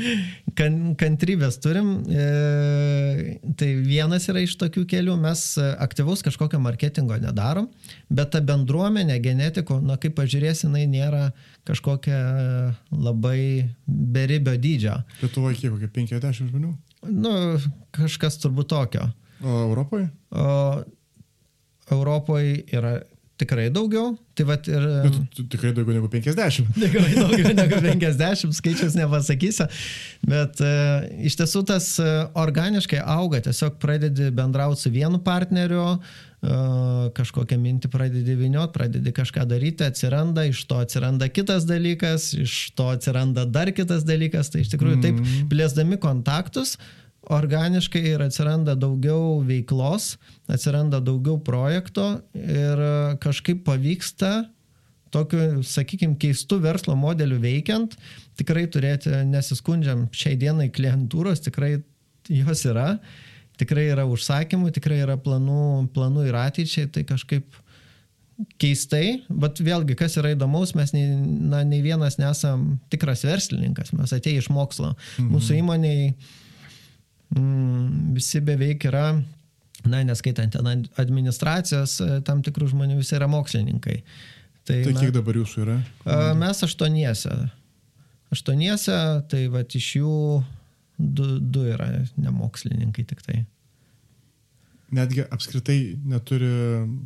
[0.58, 1.92] kan, kantrybės turim.
[2.10, 5.16] E, tai vienas yra iš tokių kelių.
[5.24, 7.70] Mes aktyvaus kažkokio marketingo nedarom,
[8.10, 11.28] bet ta bendruomenė genetiko, na kaip pažiūrėsi, jinai nėra
[11.70, 12.20] kažkokia
[12.92, 14.98] labai beribio dydžio.
[15.22, 16.74] Lietuvoje kiek, kokie 50 žmonių?
[17.14, 17.34] Nu,
[17.96, 19.08] kažkas turbūt tokio.
[19.44, 20.10] O Europoje?
[20.32, 20.84] O
[21.92, 22.98] Europoje yra
[23.44, 24.16] tikrai daugiau.
[24.34, 24.84] Tai vat ir...
[25.06, 26.74] Bet tikrai daugiau negu 50.
[26.84, 29.68] Tikrai daugiau negu 50, skaičius nepasakysiu.
[30.26, 37.12] Bet uh, iš tiesų tas uh, organiškai auga, tiesiog pradedi bendrauti su vienu partneriu, uh,
[37.20, 42.90] kažkokią mintį pradedi viniot, pradedi kažką daryti, atsiranda, iš to atsiranda kitas dalykas, iš to
[42.96, 44.50] atsiranda dar kitas dalykas.
[44.50, 50.18] Tai iš tikrųjų taip plėsdami kontaktus, uh, organiškai ir atsiranda daugiau veiklos,
[50.52, 52.84] atsiranda daugiau projekto ir
[53.24, 54.44] kažkaip pavyksta
[55.14, 57.98] tokiu, sakykime, keistų verslo modelių veikiant,
[58.40, 61.76] tikrai turėti, nesiskundžiam, šiai dienai klientūros tikrai
[62.34, 62.98] jos yra,
[63.62, 67.60] tikrai yra užsakymų, tikrai yra planų, planų ir ateičiai, tai kažkaip
[68.60, 71.06] keistai, bet vėlgi, kas yra įdomaus, mes nei,
[71.52, 74.96] na, nei vienas nesam tikras verslininkas, mes atėjai iš mokslo.
[75.20, 75.30] Mhm.
[75.36, 76.08] Mūsų įmoniai
[77.36, 79.08] mm, visi beveik yra,
[79.84, 84.00] na, neskaitant ten administracijos, e, tam tikrų žmonių visi yra mokslininkai.
[84.64, 85.80] Tai, tai kiek na, dabar jūsų yra?
[86.40, 87.34] Mes aštuoniese.
[88.32, 90.14] Aštuoniese, tai va iš jų
[90.98, 93.44] du, du yra nemokslininkai tik tai
[94.94, 96.50] netgi apskritai neturi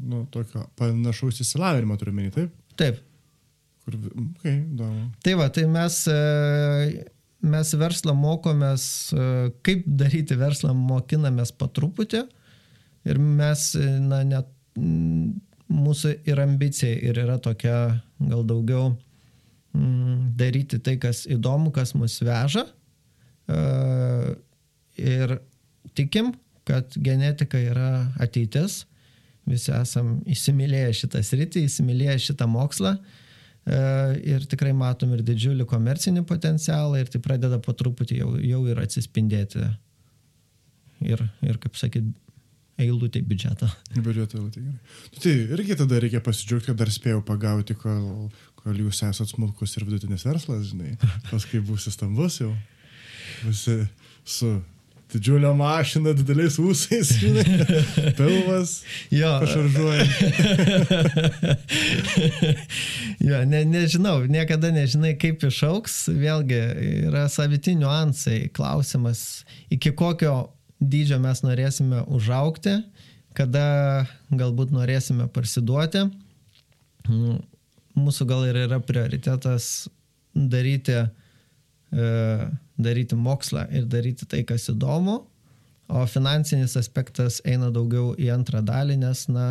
[0.10, 2.56] nu, tokio panašaus įsilavinimo, turiu menį, taip?
[2.80, 3.00] Taip.
[3.86, 5.06] Kur, okay, įdomu.
[5.24, 7.06] Tai va, tai mes, e,
[7.46, 12.24] mes verslą mokomės, e, kaip daryti verslą mokinamės po truputį
[13.08, 17.78] ir mes, e, na, net mūsų ir ambicija ir yra tokia
[18.20, 18.92] gal daugiau
[19.74, 22.68] mm, daryti tai, kas įdomu, kas mus veža.
[24.98, 25.34] Ir
[25.98, 26.34] tikim,
[26.68, 28.84] kad genetika yra ateitis.
[29.48, 33.27] Visi esam įsimylėję šitą sritį, įsimylėję šitą mokslą e,
[33.68, 38.80] ir tikrai matom ir didžiulį komercinį potencialą ir tai pradeda po truputį jau, jau ir
[38.84, 39.66] atsispindėti.
[41.06, 42.08] Ir, ir kaip sakyt,
[42.82, 43.68] eilutė biudžetą.
[44.06, 44.80] Biudžetą eilutė, gerai.
[45.12, 48.30] Nu, tai irgi tada reikia pasidžiaugti, kad dar spėjau pagauti, kol,
[48.62, 50.96] kol jūs esate smulkus ir vidutinis verslas, žinai.
[51.32, 52.54] Paskui būsi stambus jau.
[53.44, 53.82] Visi
[54.28, 54.56] su
[55.14, 57.14] didžiulę mašiną, dideliais ūsais,
[58.18, 58.82] pilvas.
[59.14, 59.32] Jo.
[59.44, 60.06] Pašaržuoja.
[63.30, 66.08] jo, ne, nežinau, niekada nežinai, kaip išauks.
[66.12, 66.62] Vėlgi
[67.08, 68.48] yra saviti niuansai.
[68.56, 69.44] Klausimas,
[69.74, 72.80] iki kokio dydžio mes norėsime užaukti,
[73.38, 73.68] kada
[74.34, 76.08] galbūt norėsime parsiduoti.
[77.98, 79.88] Mūsų gal ir yra prioritetas
[80.36, 81.06] daryti
[81.92, 85.20] E, daryti mokslą ir daryti tai, kas įdomu,
[85.88, 89.48] o finansinis aspektas eina daugiau į antrą dalį, nes, na,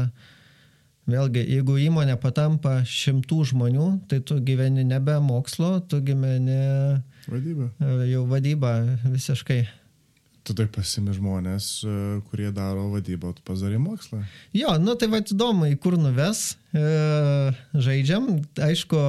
[1.11, 6.61] vėlgi, jeigu įmonė patampa šimtų žmonių, tai tu gyveni nebe mokslo, tu gyveni
[7.31, 7.71] vadybą.
[7.81, 8.73] E, jau vadybą
[9.07, 9.61] visiškai.
[10.47, 11.97] Tu tai pasimi žmonės, e,
[12.31, 14.23] kurie daro vadybą, tu pasarai mokslą.
[14.55, 16.87] Jo, nu tai va įdomu, į kur nuves, e,
[17.75, 18.29] žaidžiam.
[18.62, 19.01] Aišku,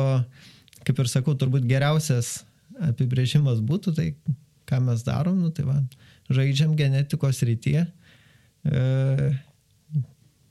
[0.88, 2.46] kaip ir sakau, turbūt geriausias
[2.89, 4.07] apibrėžimas būtų, tai
[4.67, 5.79] ką mes darom, nu, tai va,
[6.33, 7.85] žaidžiam genetikos rytyje,
[8.67, 8.85] e,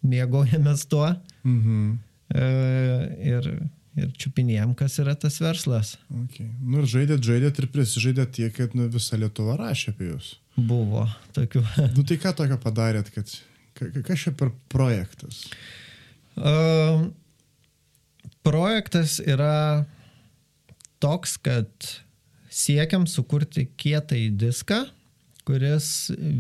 [0.07, 1.09] mėgaujamės tuo
[1.45, 1.97] mhm.
[2.33, 2.47] e,
[3.33, 3.51] ir,
[3.99, 5.97] ir čiupinėjom, kas yra tas verslas.
[6.25, 6.49] Okay.
[6.63, 10.33] Nu ir žaidėt, žaidėt ir prisižaidėt tiek, kad nu, visa Lietuva rašė apie jūs.
[10.57, 11.05] Buvo
[11.37, 11.65] tokių.
[11.99, 13.37] nu tai ką tokio padarėt, kad
[13.77, 15.45] kas čia per projektas?
[16.37, 17.09] Uh,
[18.45, 19.85] projektas yra
[21.01, 21.69] toks, kad
[22.57, 24.85] siekiam sukurti kietąjį diską,
[25.47, 25.89] kuris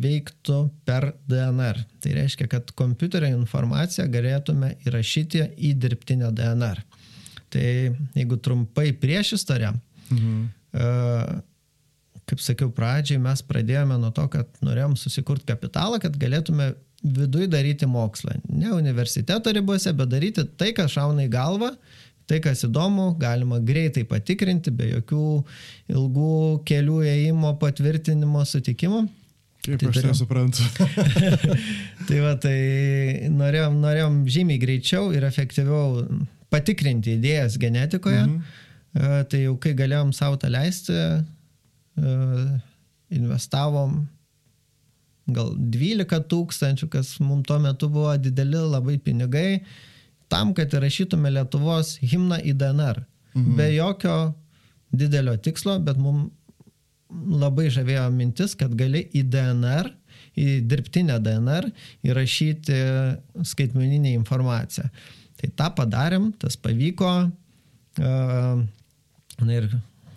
[0.02, 1.78] veiktų per DNR.
[2.02, 6.80] Tai reiškia, kad kompiuterio informaciją galėtume įrašyti į dirbtinę DNR.
[7.54, 7.66] Tai
[8.16, 9.76] jeigu trumpai prieš istoriją,
[10.10, 10.40] mhm.
[10.74, 11.36] uh,
[12.26, 16.72] kaip sakiau pradžiai, mes pradėjome nuo to, kad norėjom susikurti kapitalą, kad galėtume
[17.06, 18.40] viduje daryti mokslą.
[18.50, 21.70] Ne universiteto ribose, bet daryti tai, kas šauna į galvą
[22.26, 25.26] Tai, kas įdomu, galima greitai patikrinti, be jokių
[25.94, 26.32] ilgų
[26.66, 29.04] kelių ėjimo, patvirtinimo, sutikimo.
[29.62, 30.10] Kaip tai aš turėjom...
[30.10, 30.66] nesuprantu.
[32.08, 32.56] tai va, tai
[33.30, 36.02] norėjom, norėjom žymiai greičiau ir efektyviau
[36.50, 38.26] patikrinti idėjas genetikoje.
[38.26, 38.60] Mhm.
[38.96, 42.44] Uh, tai jau kai galėjom savo tą leisti, uh,
[43.12, 44.00] investavom
[45.36, 49.50] gal 12 tūkstančių, kas mums tuo metu buvo dideli labai pinigai.
[49.60, 49.84] Uh,
[50.32, 53.02] tam, kad įrašytume Lietuvos himną į DNR.
[53.34, 53.54] Mhm.
[53.58, 54.16] Be jokio
[54.96, 56.32] didelio tikslo, bet mums
[57.10, 59.90] labai žavėjo mintis, kad gali į DNR,
[60.36, 61.68] į dirbtinę DNR
[62.06, 62.78] įrašyti
[63.46, 64.88] skaitmeninę informaciją.
[65.36, 67.12] Tai tą padarėm, tas pavyko.
[67.96, 69.68] Na ir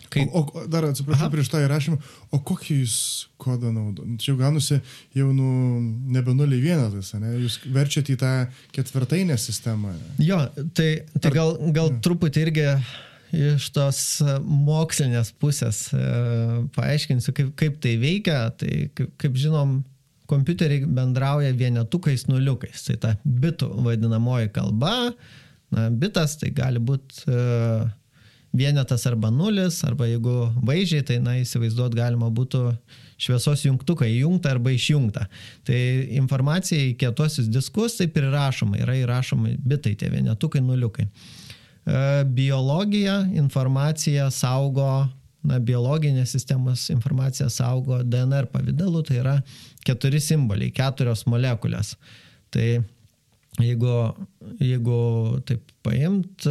[0.10, 0.26] Kai...
[0.34, 1.34] O, o dar atsiprašau Aha.
[1.34, 2.00] prieš tą įrašymą,
[2.34, 2.96] o kokį jūs
[3.42, 4.18] kodą naudojate?
[4.22, 4.80] Čia jau ganusi
[5.18, 5.50] jau nu,
[6.10, 7.36] nebe nuliai vienetas, ne?
[7.44, 8.32] Jūs verčiate į tą
[8.76, 9.94] ketvirtainę sistemą.
[10.24, 10.42] Jo,
[10.78, 10.90] tai,
[11.22, 12.00] tai gal, gal ja.
[12.06, 12.66] truputį irgi
[13.38, 14.00] iš tos
[14.42, 16.02] mokslinės pusės e,
[16.74, 18.40] paaiškinsiu, kaip, kaip tai veikia.
[18.58, 19.80] Tai kaip, kaip žinom,
[20.30, 22.88] kompiuteriai bendrauja vienetukais nuliukais.
[22.88, 25.14] Tai ta bitų vadinamoji kalba.
[25.70, 27.86] Na, bitas tai gali būti uh,
[28.54, 32.64] vienetas arba nulis, arba jeigu vaizdžiai, tai na, įsivaizduot galima būtų
[33.20, 35.26] šviesos jungtuką įjungtą arba išjungtą.
[35.68, 35.80] Tai
[36.18, 41.06] informacija į kietosius diskus taip ir įrašoma, yra įrašoma bitai, tie vienetukai, nuliukai.
[41.10, 44.90] E, biologija informaciją saugo,
[45.46, 49.36] na, biologinės sistemos informaciją saugo DNR pavydalu, tai yra
[49.86, 51.94] keturi simboliai, keturios molekulės.
[52.50, 52.66] Tai
[53.62, 53.96] jeigu,
[54.64, 55.00] jeigu
[55.46, 56.50] taip paimt,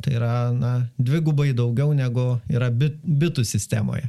[0.00, 4.08] tai yra na, dvigubai daugiau negu yra bit, bitų sistemoje.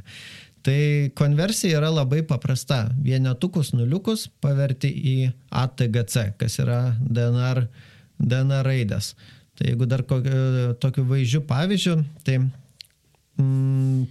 [0.64, 2.86] Tai konversija yra labai paprasta.
[3.04, 5.16] Vienetukus nuliukus paverti į
[5.52, 7.66] ATGC, kas yra DNR,
[8.16, 9.12] DNR raidės.
[9.54, 10.02] Tai jeigu dar
[10.80, 12.38] tokiu vaizdžiu pavyzdžiu, tai
[13.36, 14.06] mm,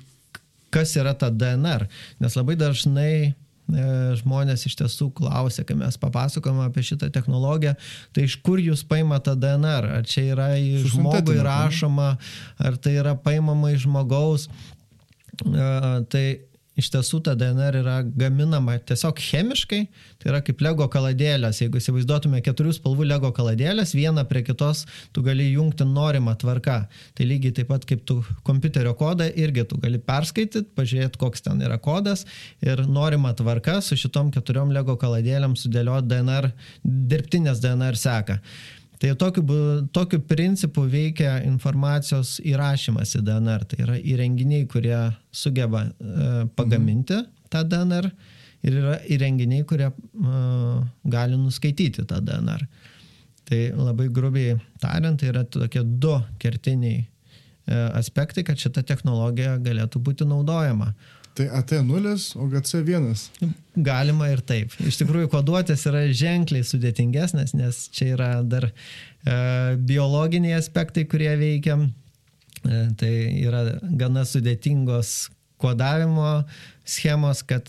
[0.73, 1.87] kas yra ta DNR?
[2.21, 3.33] Nes labai dažnai
[4.19, 7.75] žmonės iš tiesų klausia, kai mes papasakom apie šitą technologiją,
[8.13, 9.89] tai iš kur jūs paima tą DNR?
[9.99, 12.09] Ar čia yra į žmogų įrašoma,
[12.59, 14.49] ar tai yra paimama iš žmogaus?
[15.41, 15.69] E,
[16.11, 16.25] tai
[16.79, 19.81] iš tiesų ta DNR yra gaminama tiesiog chemiškai,
[20.21, 21.61] tai yra kaip lego kaladėlės.
[21.61, 26.79] Jeigu įsivaizduotume keturių spalvų lego kaladėlės, vieną prie kitos tu gali jungti norimą tvarką.
[27.17, 31.61] Tai lygiai taip pat kaip tu kompiuterio kodą irgi tu gali perskaityti, pažiūrėti, koks ten
[31.63, 32.25] yra kodas
[32.65, 38.39] ir norimą tvarką su šitom keturiom lego kaladėlėm sudėlioti DNR, dirbtinės DNR seką.
[39.03, 39.43] Tai tokiu,
[39.91, 43.65] tokiu principu veikia informacijos įrašymas į DNR.
[43.67, 44.95] Tai yra įrenginiai, kurie
[45.27, 47.33] sugeba uh, pagaminti mhm.
[47.51, 48.07] tą DNR
[48.63, 52.63] ir yra įrenginiai, kurie uh, gali nuskaityti tą DNR.
[53.43, 59.99] Tai labai grubiai tariant, tai yra tokie du kertiniai uh, aspektai, kad šita technologija galėtų
[59.99, 60.93] būti naudojama.
[61.33, 63.07] Tai AT0, o GC1.
[63.81, 64.75] Galima ir taip.
[64.85, 68.73] Iš tikrųjų, koduotės yra ženkliai sudėtingesnės, nes čia yra dar e,
[69.81, 71.79] biologiniai aspektai, kurie veikia.
[72.61, 73.63] E, tai yra
[73.97, 75.31] gana sudėtingos
[75.63, 76.43] kodavimo
[76.85, 77.65] schemos, kad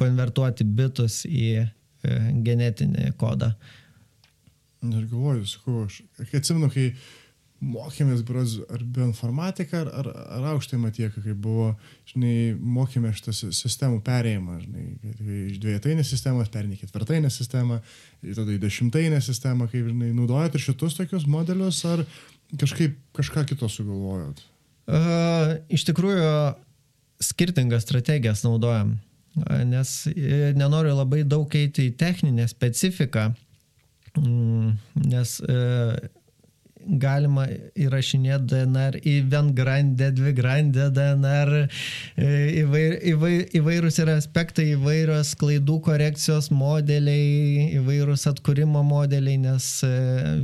[0.00, 1.66] konvertuoti bitus į e,
[2.46, 3.52] genetinį kodą.
[4.88, 6.00] Ir galvoju, sakau, aš
[6.32, 6.94] atsimenu, kai
[7.62, 11.68] mokėmės, bros, ar bioinformatiką, ar, ar, ar aukštai matieką, kai buvo,
[12.10, 14.86] žinai, mokėme šitą sistemų perėjimą, žinai,
[15.52, 17.78] iš dviejatainės sistemos į ketvirtainę sistemą,
[18.22, 22.04] tada į dešimtainę sistemą, kaip, žinai, naudojat ir šitus tokius modelius, ar
[22.58, 24.42] kažkaip kažką kito sugalvojot?
[24.90, 26.26] Uh, iš tikrųjų,
[27.22, 28.96] skirtingas strategijas naudojam,
[29.64, 33.30] nes e, nenoriu labai daug eiti į techninę specifiką,
[34.18, 34.74] mm,
[35.06, 35.94] nes uh,
[36.86, 37.46] galima
[37.78, 41.52] įrašinėti DNR į viengrandę, dvigrandę DNR,
[42.16, 42.28] e,
[42.62, 49.92] įvair, įvair, įvairūs yra aspektai, įvairios klaidų korekcijos modeliai, įvairūs atkūrimo modeliai, nes e,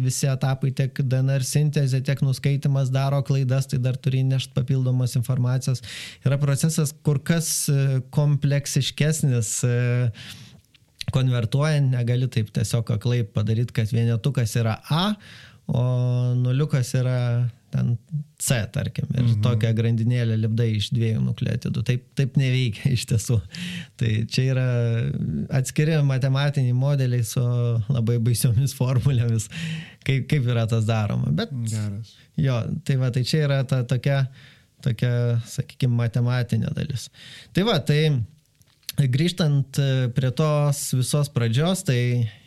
[0.02, 5.82] visi etapai tiek DNR sintezė, tiek nuskaitimas daro klaidas, tai dar turi nešti papildomos informacijos.
[6.26, 9.56] Yra procesas kur kas e, kompleksiškesnis
[11.14, 15.12] konvertuojant negali taip tiesiog aklai padaryti, kad vienetukas yra A,
[15.68, 15.84] o
[16.38, 17.20] nuliukas yra
[17.70, 17.96] ten
[18.38, 19.40] C, tarkim, ir mhm.
[19.44, 21.82] tokią grandinėlę lipdai iš dviejų nukleotidų.
[21.84, 23.36] Taip, taip neveikia iš tiesų.
[24.00, 24.68] Tai čia yra
[25.58, 27.42] atskiri matematiniai modeliai su
[27.90, 29.50] labai baisiomis formulėmis,
[30.06, 31.32] kaip, kaip yra tas daroma.
[31.34, 32.14] Bet, Geras.
[32.38, 34.22] Jo, tai va, tai čia yra ta tokia,
[34.84, 35.12] tokia
[35.50, 37.08] sakykime, matematinė dalis.
[37.52, 38.00] Tai va, tai
[38.98, 39.78] grįžtant
[40.16, 42.00] prie tos visos pradžios, tai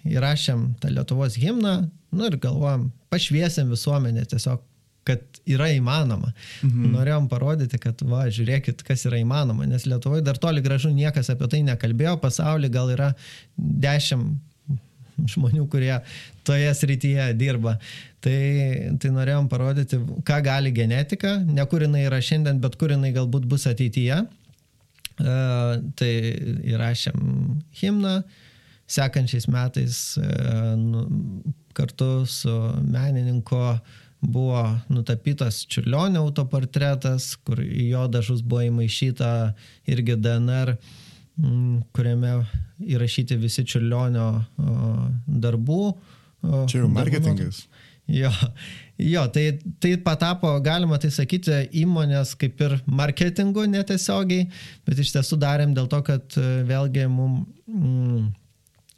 [0.07, 1.81] įrašėm tą Lietuvos himną,
[2.11, 4.61] nu ir galvojam, pašviesiam visuomenę tiesiog
[5.07, 6.29] kad yra įmanoma.
[6.61, 6.91] Mhm.
[6.93, 11.49] Norėjom parodyti, kad va, žiūrėkit, kas yra įmanoma, nes Lietuvoje dar toli gražu niekas apie
[11.49, 13.11] tai nekalbėjo, pasaulyje gal yra
[13.57, 14.37] dešimt
[15.31, 15.93] žmonių, kurie
[16.47, 17.75] toje srityje dirba.
[18.21, 18.37] Tai,
[19.01, 23.47] tai norėjom parodyti, ką gali genetika, ne kur jinai yra šiandien, bet kur jinai galbūt
[23.49, 24.21] bus ateityje.
[25.21, 26.11] Uh, tai
[26.71, 27.19] įrašėm
[27.81, 28.13] himną,
[28.89, 30.73] sekančiais metais uh,
[31.75, 33.79] kartu su menininko
[34.21, 39.31] buvo nutapytas Čiurlionio autoportretas, kur į jo dažus buvo įmaišyta
[39.89, 40.75] irgi DNR,
[41.95, 42.35] kuriame
[42.85, 44.27] įrašyti visi Čiurlionio
[45.25, 45.85] darbų.
[46.69, 47.65] Čia jau marketingas.
[48.11, 48.31] Jo,
[48.97, 49.45] jo tai,
[49.79, 51.53] tai patapo, galima tai sakyti,
[51.83, 54.49] įmonės kaip ir marketingu netiesiogiai,
[54.85, 58.25] bet iš tiesų darėm dėl to, kad vėlgi mums mm,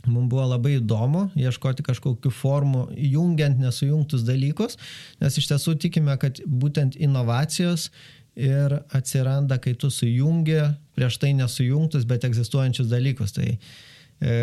[0.03, 4.75] Mums buvo labai įdomu ieškoti kažkokių formų, jungiant nesujungtus dalykus,
[5.21, 7.89] nes iš tiesų tikime, kad būtent inovacijos
[8.35, 10.59] ir atsiranda, kai tu sujungi
[10.97, 13.35] prieš tai nesujungtus, bet egzistuojančius dalykus.
[13.37, 14.33] Tai e,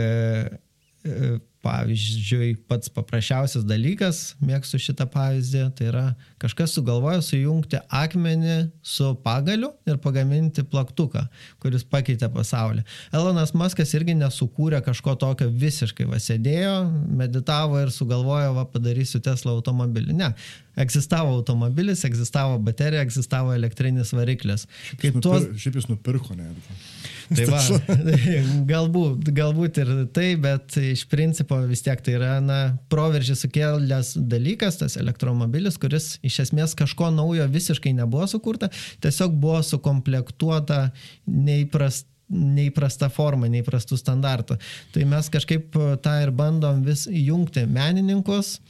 [1.04, 1.30] e,
[1.60, 6.04] Pavyzdžiui, pats paprasčiausias dalykas, mėgstu šitą pavyzdį, tai yra
[6.40, 11.26] kažkas sugalvojo sujungti akmenį su pagaliu ir pagaminti plaktuką,
[11.60, 12.86] kuris pakeitė pasaulį.
[13.12, 16.74] Elonas Maskas irgi nesukūrė kažko tokio visiškai, va sėdėjo,
[17.20, 20.16] meditavo ir sugalvojo, va padarysiu Tesla automobilį.
[20.16, 20.32] Ne,
[20.80, 24.64] egzistavo automobilis, egzistavo baterija, egzistavo elektrinis variklis.
[24.96, 25.28] Kaip nupir...
[25.28, 25.48] tuos...
[25.60, 26.80] Šiaip jis nupirko netgi.
[27.30, 27.60] Tai va,
[28.72, 32.60] galbūt, galbūt ir tai, bet iš principo vis tiek tai yra, na,
[32.90, 38.70] proveržį sukėlęs dalykas, tas elektromobilis, kuris iš esmės kažko naujo visiškai nebuvo sukurta,
[39.04, 40.88] tiesiog buvo sukomplektuota
[41.26, 44.54] neįprasta neįprasta forma, neįprastų standartų.
[44.94, 45.74] Tai mes kažkaip
[46.04, 48.60] tą ir bandom vis jungti menininkus,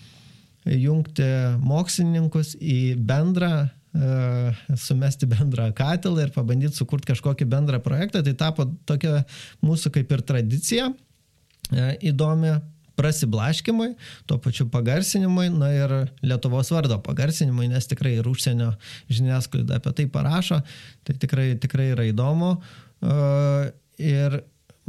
[0.64, 1.26] jungti
[1.60, 8.22] mokslininkus į bendrą sumesti bendrą katilą ir pabandyti sukurti kažkokį bendrą projektą.
[8.22, 9.24] Tai tapo tokia
[9.66, 12.54] mūsų kaip ir tradicija e, įdomi
[13.00, 13.94] prasiblaškimui,
[14.28, 18.74] tuo pačiu pagarsinimui, na ir Lietuvos vardo pagarsinimui, nes tikrai ir užsienio
[19.08, 20.60] žiniasklaida apie tai parašo,
[21.06, 22.52] tai tikrai, tikrai yra įdomu.
[23.00, 23.72] E,
[24.04, 24.40] ir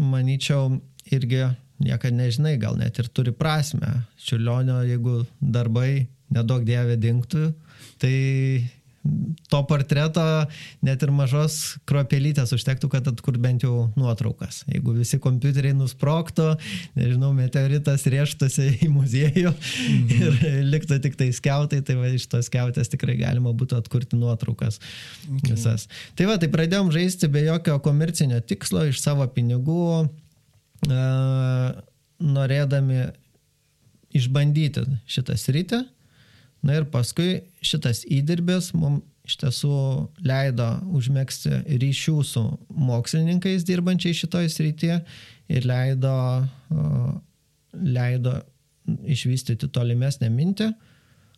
[0.02, 0.76] manyčiau,
[1.12, 1.46] irgi
[1.82, 4.04] niekada nežinai, gal net ir turi prasme.
[4.22, 7.48] Čiurlionio, jeigu darbai nedaug dievė dinktų,
[8.02, 8.16] tai
[9.52, 10.24] to portreto
[10.86, 11.58] net ir mažos
[11.90, 14.62] kruopelytės užtektų, kad atkur bent jau nuotraukas.
[14.72, 16.48] Jeigu visi kompiuteriai nusproktų,
[17.00, 20.16] nežinau, meteoritas rėštųsi į muziejų mm.
[20.16, 20.40] ir
[20.72, 25.54] liktų tik tai skiautai, tai va iš tos skiautės tikrai galima būtų atkurti nuotraukas okay.
[25.54, 25.88] visas.
[26.16, 30.08] Tai va, tai pradėjom žaisti be jokio komercinio tikslo iš savo pinigų
[32.22, 33.12] norėdami
[34.18, 35.84] išbandyti šitą sritį.
[36.62, 39.02] Na ir paskui šitas įdirbis mums
[39.32, 39.76] iš tiesų
[40.28, 42.44] leido užmėgsti ryšių su
[42.76, 45.00] mokslininkais dirbančiai šitoj srityje
[45.56, 46.16] ir leido,
[47.72, 48.36] leido
[49.08, 50.72] išvystyti tolimesnę mintį,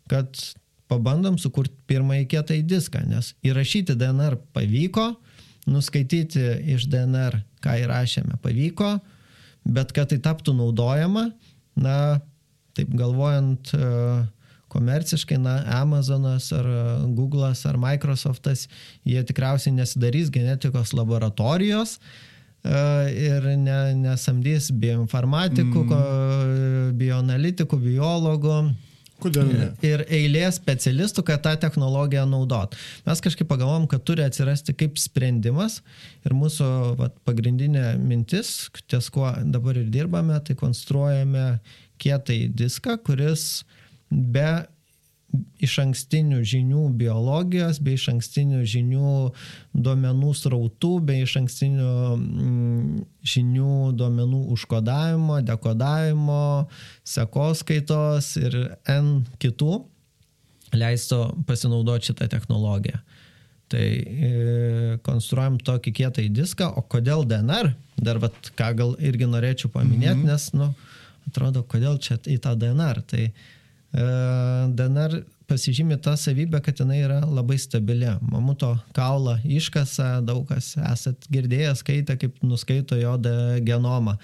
[0.09, 0.41] kad
[0.91, 5.13] pabandom sukurti pirmąjį kietąjį diską, nes įrašyti DNR pavyko,
[5.69, 6.43] nuskaityti
[6.75, 8.97] iš DNR, ką įrašėme, pavyko,
[9.63, 11.29] bet kad tai taptų naudojama,
[11.79, 11.97] na,
[12.77, 13.87] taip galvojant e,
[14.73, 16.67] komerciškai, na, Amazonas ar
[17.15, 18.67] Google'as ar Microsoft'as,
[19.07, 22.79] jie tikriausiai nesidarys genetikos laboratorijos e,
[23.27, 26.97] ir ne, nesamdys bioinformatikų, mm.
[26.99, 28.57] bioanalitikų, biologų
[29.23, 29.67] Kodėl ne?
[29.85, 32.75] Ir eilė specialistų, kad tą technologiją naudot.
[33.07, 35.79] Mes kažkaip pagalvom, kad turi atsirasti kaip sprendimas
[36.25, 36.69] ir mūsų
[36.99, 41.45] vat, pagrindinė mintis, ties kuo dabar ir dirbame, tai konstruojame
[42.01, 43.63] kietai diską, kuris
[44.13, 44.65] be
[45.63, 49.13] iš ankstinių žinių biologijos, bei iš ankstinių žinių
[49.73, 52.99] duomenų srautų, bei iš ankstinių mm,
[53.33, 56.67] žinių duomenų užkodavimo, dekodavimo,
[57.15, 58.59] sekoskaitos ir
[58.91, 59.79] N kitų
[60.77, 63.01] leistų pasinaudoti šitą technologiją.
[63.73, 64.31] Tai e,
[65.05, 70.19] konstruojam tokį kietą į diską, o kodėl DNR, dar vat, ką gal irgi norėčiau paminėti,
[70.19, 70.29] -hmm.
[70.29, 70.69] nes, nu,
[71.29, 73.01] atrodo, kodėl čia į tą DNR.
[73.09, 73.52] Tai E,
[73.93, 78.09] DNR pasižymė tą savybę, kad jinai yra labai stabili.
[78.25, 83.17] Mamuto kaulą iškasa, daug kas esat girdėję, skaitę, kaip nuskaito jo
[83.65, 84.17] genomą.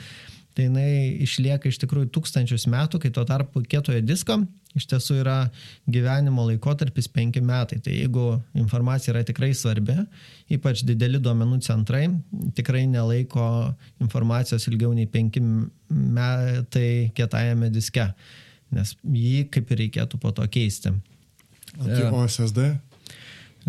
[0.57, 4.41] Tai jinai išlieka iš tikrųjų tūkstančius metų, kai tuo tarpu kietojo disko
[4.77, 5.37] iš tiesų yra
[5.89, 7.79] gyvenimo laikotarpis penki metai.
[7.85, 8.25] Tai jeigu
[8.57, 9.95] informacija yra tikrai svarbi,
[10.51, 12.07] ypač dideli duomenų centrai,
[12.57, 13.45] tikrai nelaiko
[14.01, 15.41] informacijos ilgiau nei penki
[15.89, 18.09] metai kietajame diske
[18.75, 20.93] nes jį kaip ir reikėtų po to keisti.
[21.77, 22.67] O tai e, OSSD?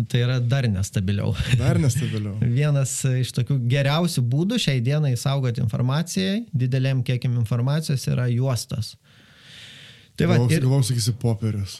[0.07, 1.33] Tai yra dar nestabiliau.
[1.59, 2.37] Dar nestabiliau.
[2.59, 8.95] Vienas iš tokių geriausių būdų šiai dienai saugoti informacijai, dideliam kiekim informacijos yra juostos.
[10.19, 10.61] Tai va, ir...
[10.61, 11.79] Galvau, sakysi, popierius.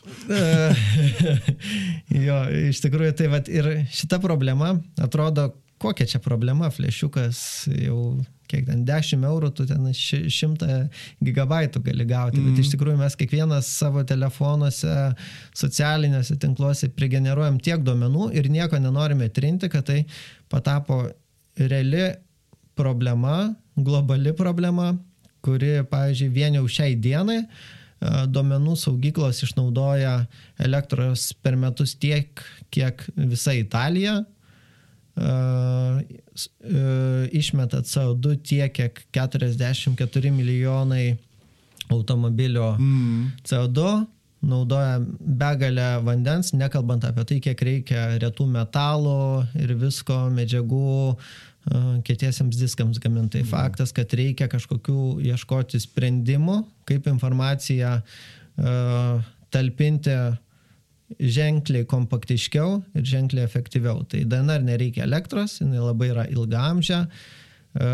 [2.28, 2.38] jo,
[2.72, 5.52] iš tikrųjų, tai va, ir šita problema atrodo,
[5.82, 7.42] kokia čia problema, flešiukas
[7.76, 8.00] jau
[8.52, 10.78] kiek ten 10 eurų, tu ten 100
[11.24, 12.50] gigabaitų gali gauti, mm.
[12.50, 12.74] bet iš mhm.
[12.76, 14.96] tikrųjų mes kiekvienas savo telefonuose,
[15.58, 20.04] socialiniuose tinkluose prigeneruojam tiek duomenų ir nieko nenorime trinti, kad tai
[20.52, 21.04] patapo
[21.60, 22.12] reali
[22.78, 24.94] problema, globali problema,
[25.46, 27.44] kuri, pavyzdžiui, vien jau šiai dienai
[28.02, 30.16] duomenų saugyklos išnaudoja
[30.62, 32.42] elektros per metus tiek,
[32.74, 34.22] kiek visa Italija,
[37.36, 41.18] išmeta CO2 tiek, kiek 44 milijonai
[41.92, 43.44] automobilio mm.
[43.44, 44.06] CO2,
[44.42, 51.16] naudoja begalę vandens, nekalbant apie tai, kiek reikia retų metalų ir visko, medžiagų
[52.08, 53.38] kietiesiems diskams gaminti.
[53.38, 53.52] Tai mm.
[53.52, 60.16] faktas, kad reikia kažkokių ieškoti sprendimų, kaip informaciją uh, talpinti
[61.20, 64.04] ženkliai kompaktiškiau ir ženkliai efektyviau.
[64.10, 67.90] Tai DNR nereikia elektros, jinai labai yra ilgamžė, e,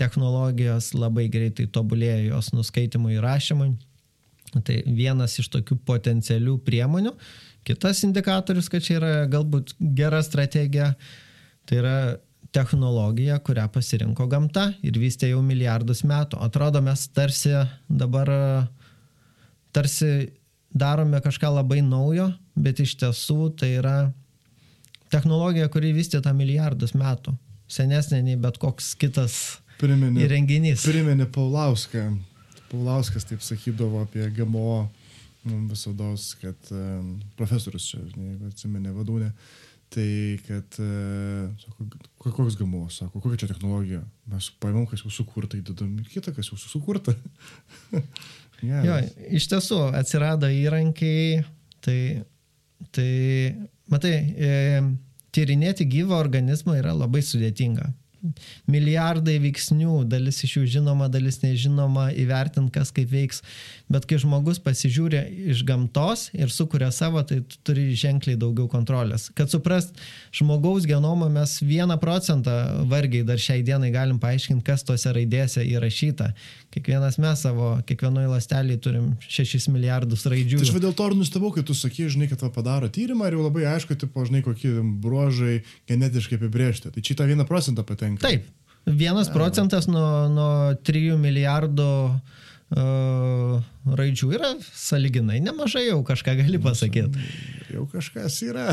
[0.00, 3.74] technologijos labai greitai tobulėja jos nuskaitimui ir rašymui.
[4.54, 7.14] Tai vienas iš tokių potencialių priemonių,
[7.66, 10.92] kitas indikatorius, kad čia yra galbūt gera strategija.
[11.64, 11.98] Tai yra
[12.54, 16.38] technologija, kurią pasirinko gamta ir vystė jau milijardus metų.
[16.44, 17.56] Atrodo, mes tarsi
[17.88, 18.30] dabar
[19.74, 20.30] tarsi
[20.74, 23.96] darome kažką labai naujo, bet iš tiesų tai yra
[25.12, 27.34] technologija, kuri vystyta milijardus metų.
[27.70, 30.84] Senesnė nei bet koks kitas Priminė, įrenginys.
[30.86, 32.08] priminė Paulauską.
[32.70, 34.88] Paulauskas taip sakydavo apie GMO
[35.70, 36.10] visada,
[36.40, 38.00] kad um, profesorius čia,
[38.48, 39.28] atsimenė vadūnė,
[39.92, 40.06] tai
[40.46, 41.86] kad, uh, sako,
[42.18, 44.00] "Ko- koks GMO, sako, kokia čia technologija,
[44.32, 47.14] mes paimam, kas jau sukurta, įdedam kitą, kas jau sukurta.
[48.62, 48.84] yeah.
[48.86, 49.00] Jo,
[49.38, 51.42] iš tiesų atsirado įrankiai,
[51.84, 51.98] tai,
[52.94, 53.10] tai
[53.90, 54.80] matai, e,
[55.34, 57.90] tyrinėti gyvą organizmą yra labai sudėtinga.
[58.70, 63.42] Milijardai veiksnių, dalis iš jų žinoma, dalis nežinoma, įvertint, kas kaip veiks.
[63.92, 65.20] Bet kai žmogus pasižiūrė
[65.52, 69.26] iš gamtos ir sukuria savo, tai tu turi ženkliai daugiau kontrolės.
[69.36, 69.98] Kad suprast
[70.32, 72.54] žmogaus genomą mes vieną procentą
[72.88, 76.30] vargiai dar šiai dienai galim paaiškinti, kas tose raidėse įrašyta.
[76.72, 80.62] Kiekvienas mes savo, kiekvienoje lastelėje turim 6 milijardus raidžių.
[80.62, 83.44] Tai aš dėl to ir nustebau, kai tu sakai, žinai, kad padaro tyrimą ir jau
[83.44, 85.58] labai aišku, tipo, žinai, kokie bruožai
[85.90, 86.94] genetiškai apibriežti.
[86.94, 88.24] Tai čia tą vieną procentą patenka.
[88.24, 88.48] Taip,
[88.88, 90.54] vienas procentas nuo, nuo
[90.88, 92.40] 3 milijardų uh,
[92.72, 97.20] raidžių yra saliginai nemažai, jau kažką gali pasakyti.
[97.74, 98.72] Jau kažkas yra.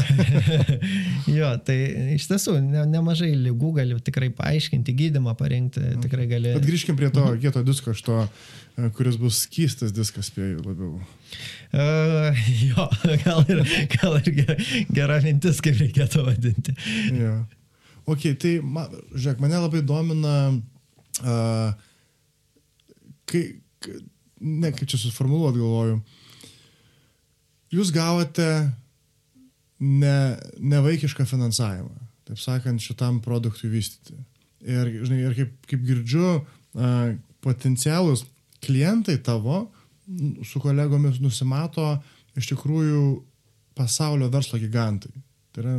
[1.40, 1.78] jo, tai
[2.16, 6.56] iš tiesų ne, nemažai lygų gali tikrai paaiškinti, gydimą parinkti, tikrai gali.
[6.58, 8.18] Bet grįžkim prie to kieto disko, aš to,
[8.78, 10.98] e, kuris bus skystas diskas, spėjau labiau.
[11.72, 12.88] Uh, jo,
[13.26, 13.64] gal ir,
[13.98, 14.58] gal ir gera,
[14.92, 16.76] gera mintis, kaip reikėtų vadinti.
[17.18, 17.42] Jo.
[18.10, 20.38] Ok, tai, ma, žiūrėk, mane labai domina,
[21.22, 21.90] uh,
[23.30, 23.44] kai,
[23.88, 26.00] ne, kaip čia suformuluot galvoju,
[27.74, 28.50] jūs gavote
[29.80, 30.18] ne,
[30.60, 31.94] nevaikišką finansavimą,
[32.30, 34.18] taip sakant, šitam produktui vystyti.
[34.62, 38.26] Ir, žinai, ir kaip, kaip girdžiu, uh, potencialus
[38.62, 39.72] klientai tavo
[40.46, 41.96] su kolegomis nusimato
[42.38, 43.04] iš tikrųjų
[43.78, 45.12] pasaulio verslo gigantai.
[45.52, 45.76] Tai yra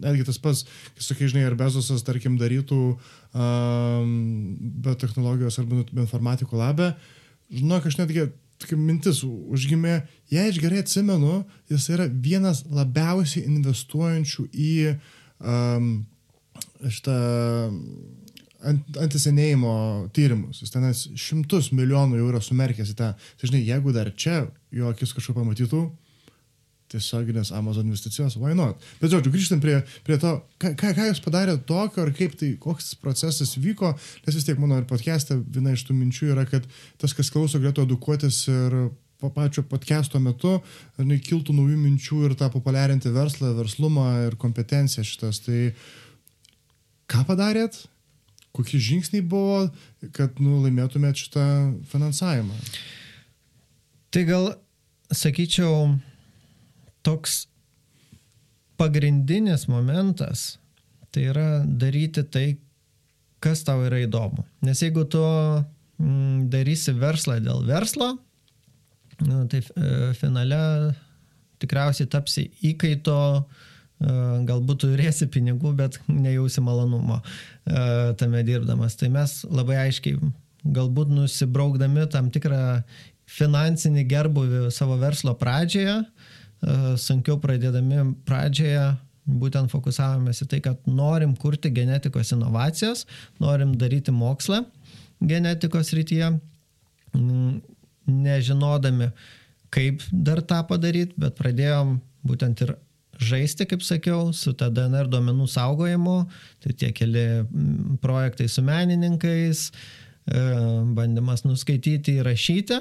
[0.00, 0.64] netgi tas pats,
[0.94, 4.12] kai sakai, žinai, ar Bezosas, tarkim, darytų um,
[4.84, 6.92] be technologijos arba be informatikų labę,
[7.50, 8.28] žinok, aš netgi
[8.60, 10.00] tokia mintis užgimė,
[10.32, 11.40] jei aš gerai atsimenu,
[11.70, 15.92] jis yra vienas labiausiai investuojančių į um,
[16.84, 17.16] šitą
[18.68, 19.74] ant, antisenėjimo
[20.16, 20.60] tyrimus.
[20.62, 23.10] Jis tenas šimtus milijonų jau yra sumerkęs į tą.
[23.16, 24.42] Tai žinai, jeigu dar čia
[24.74, 25.84] jo akis kažko pamatytų,
[26.90, 28.80] tiesioginės Amazon investicijos, why not?
[29.00, 32.94] Bet žodžiu, grįžtant prie, prie to, ką, ką, jūs padarėte tokio, ar kaip tai, koks
[33.02, 33.92] procesas vyko,
[34.26, 36.66] nes vis tiek mano ir podcast'e viena iš tų minčių yra, kad
[37.00, 38.76] tas, kas klauso, galėtų edukuotis ir
[39.20, 40.56] po pačio podcast'o metu,
[40.96, 45.42] ar ne, kiltų naujų minčių ir tą populiarinti verslą, verslumą ir kompetenciją šitas.
[45.44, 45.60] Tai
[47.10, 47.82] ką padarėt?
[48.56, 49.68] Kokie žingsniai buvo,
[50.16, 51.44] kad nu, laimėtumėt šitą
[51.92, 52.56] finansavimą?
[54.10, 54.48] Tai gal,
[55.14, 55.92] sakyčiau,
[57.06, 57.44] toks
[58.80, 60.58] pagrindinis momentas
[61.10, 62.46] tai yra daryti tai,
[63.42, 64.44] kas tau yra įdomu.
[64.64, 68.12] Nes jeigu tu mm, darysi verslą dėl verslo,
[69.26, 70.60] nu, tai e, finale
[71.60, 74.14] tikriausiai tapsi įkaito, e,
[74.48, 78.96] galbūt turėsi pinigų, bet nejausi malonumo e, tame dirbdamas.
[79.00, 80.20] Tai mes labai aiškiai,
[80.64, 82.84] galbūt nusibraukdami tam tikrą
[83.30, 86.19] finansinį gerbuvį savo verslo pradžioje, e,
[87.00, 88.90] sunkiau pradėdami pradžioje,
[89.30, 93.06] būtent fokusavomės į tai, kad norim kurti genetikos inovacijas,
[93.40, 94.64] norim daryti mokslą
[95.20, 96.32] genetikos rytyje,
[98.10, 99.10] nežinodami,
[99.70, 102.74] kaip dar tą padaryti, bet pradėjom būtent ir
[103.20, 106.16] žaisti, kaip sakiau, su ta DNR duomenų saugojimu,
[106.64, 107.26] tai tie keli
[108.00, 110.44] projektai su menininkais, e,
[110.96, 112.80] bandymas nuskaityti, įrašyti.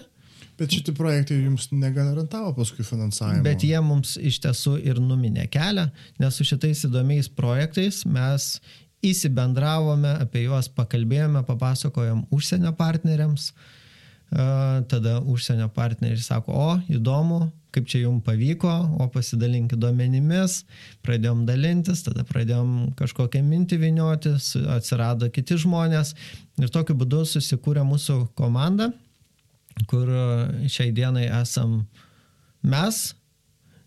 [0.60, 3.44] Bet šitie projektai jums negarantavo paskui finansavimo.
[3.46, 5.88] Bet jie mums iš tiesų ir numinė kelią,
[6.20, 8.52] nes su šitais įdomiais projektais mes
[9.06, 13.54] įsibendravome, apie juos pakalbėjome, papasakojom užsienio partneriams.
[13.56, 18.70] A, Tada užsienio partneriai sako, o įdomu, kaip čia jums pavyko,
[19.02, 20.60] o pasidalinkit duomenimis,
[21.06, 24.36] pradėjom dalintis, tada pradėjom kažkokią mintį vinioti,
[24.76, 26.14] atsirado kiti žmonės
[26.62, 28.92] ir tokiu būdu susikūrė mūsų komanda,
[29.88, 31.86] kur e, šiai dienai esam
[32.64, 33.14] mes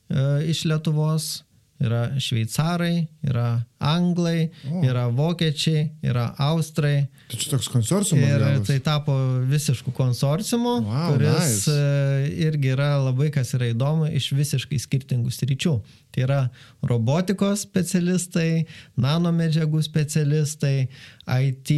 [0.08, 1.42] e, iš Lietuvos,
[1.82, 4.84] yra šveicarai, yra anglai, O.
[4.86, 7.08] yra vokiečiai, yra austrai.
[7.26, 8.28] Tai čia toks konsorciumas.
[8.30, 8.68] Ir gavas.
[8.68, 9.16] tai tapo
[9.50, 11.32] visiškų konsorciumu, Wow, kuris
[11.66, 11.74] nice.
[11.74, 15.74] e, irgi yra labai, kas yra įdomu, iš visiškai skirtingų sričių.
[16.14, 16.38] Tai yra
[16.86, 18.68] robotikos specialistai,
[19.02, 20.86] nanomedžiagų specialistai,
[21.26, 21.74] IT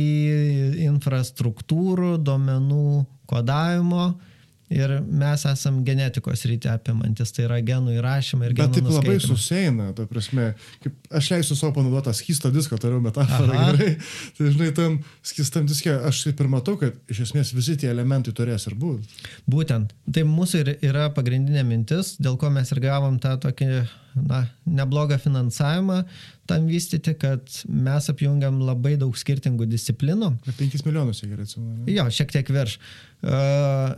[0.85, 4.14] infrastruktūrų, duomenų kodavimo.
[4.73, 9.17] Ir mes esam genetikos rytį apimantis, tai yra genų įrašymą ir Bet genų taip labai
[9.21, 10.47] susieina, ta prasme,
[10.81, 13.67] kaip aš leisiu savo panaudoti tą skysto diską, tariau metaforą Aha.
[13.75, 13.91] gerai.
[14.39, 14.97] Tai žinai, tam
[15.27, 19.21] skistam diskė aš taip ir matau, kad iš esmės visi tie elementai turės ir būti.
[19.53, 19.93] Būtent.
[20.17, 23.71] Tai mūsų ir yra pagrindinė mintis, dėl ko mes ir gavom tą tokį,
[24.17, 26.03] na, neblogą finansavimą
[26.49, 30.35] tam vystyti, kad mes apjungiam labai daug skirtingų disciplinų.
[30.45, 31.87] Apie 5 milijonus, jei gerai atsimenu.
[31.93, 32.77] Jo, šiek tiek virš.
[33.25, 33.97] Uh,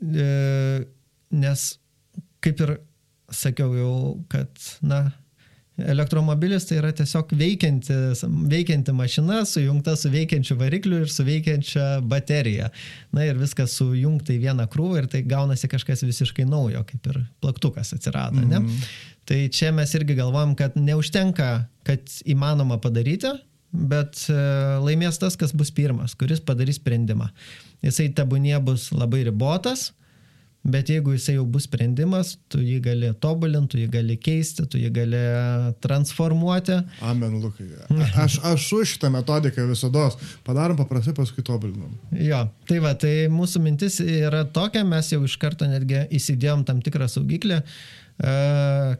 [0.00, 1.64] nes,
[2.44, 2.76] kaip ir
[3.34, 3.94] sakiau jau,
[4.32, 4.50] kad,
[4.82, 5.08] na,
[5.78, 7.94] elektromobilis tai yra tiesiog veikianti,
[8.50, 12.70] veikianti mašina, sujungta su veikiančiu varikliu ir su veikiančia baterija.
[13.14, 17.20] Na ir viskas sujungta į vieną krūvą ir tai gaunasi kažkas visiškai naujo, kaip ir
[17.42, 18.40] plaktukas atsirado.
[18.40, 18.66] Mm -hmm.
[18.66, 18.88] ne?
[19.28, 23.28] Tai čia mes irgi galvojam, kad neužtenka, kad įmanoma padaryti,
[23.72, 24.40] bet e,
[24.82, 27.28] laimės tas, kas bus pirmas, kuris padarys sprendimą.
[27.84, 29.90] Jisai tebūnie bus labai ribotas,
[30.68, 34.80] bet jeigu jisai jau bus sprendimas, tu jį gali tobulinti, tu jį gali keisti, tu
[34.80, 35.20] jį gali
[35.84, 36.80] transformuoti.
[37.06, 37.68] Amen, Lukai.
[38.24, 40.08] Aš, aš už šitą metodiką visada
[40.48, 41.94] padarom paprastai, paskui tobulinam.
[42.12, 46.82] Jo, tai va, tai mūsų mintis yra tokia, mes jau iš karto netgi įsidėjom tam
[46.84, 48.36] tikrą saugiklį, e,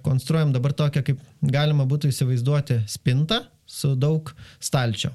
[0.07, 5.13] konstruojam dabar tokią, kaip galima būtų įsivaizduoti spintą su daug stalčio.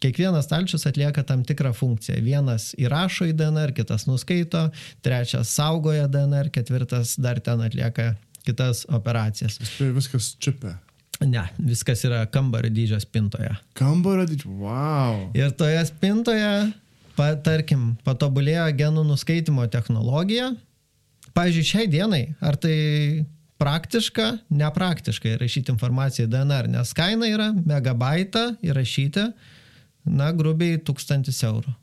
[0.00, 2.20] Kiekvienas stalčius atlieka tam tikrą funkciją.
[2.24, 4.68] Vienas įrašo į DNR, kitas nuskaito,
[5.04, 8.12] trečias saugoja DNR, ketvirtas dar ten atlieka
[8.46, 9.58] kitas operacijas.
[9.80, 10.76] Viskas čipe.
[11.24, 13.54] Ne, viskas yra kambario dydžio spintoje.
[13.78, 15.22] Kambario dydžio, wow.
[15.36, 16.50] Ir toje spintoje,
[17.16, 20.52] pa, tarkim, patobulėjo genų nuskaitimo technologija.
[21.36, 22.76] Pavyzdžiui, šiai dienai, ar tai
[23.60, 29.26] praktiška, nepraktiška įrašyti informaciją į DNR, nes kaina yra megabaitą įrašyti,
[30.06, 31.74] na, grubiai tūkstantis eurų.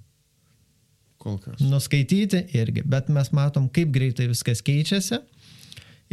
[1.23, 1.61] Kol kas.
[1.63, 5.21] Nuskaityti irgi, bet mes matom, kaip greitai viskas keičiasi.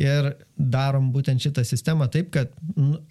[0.01, 2.55] Ir darom būtent šitą sistemą taip, kad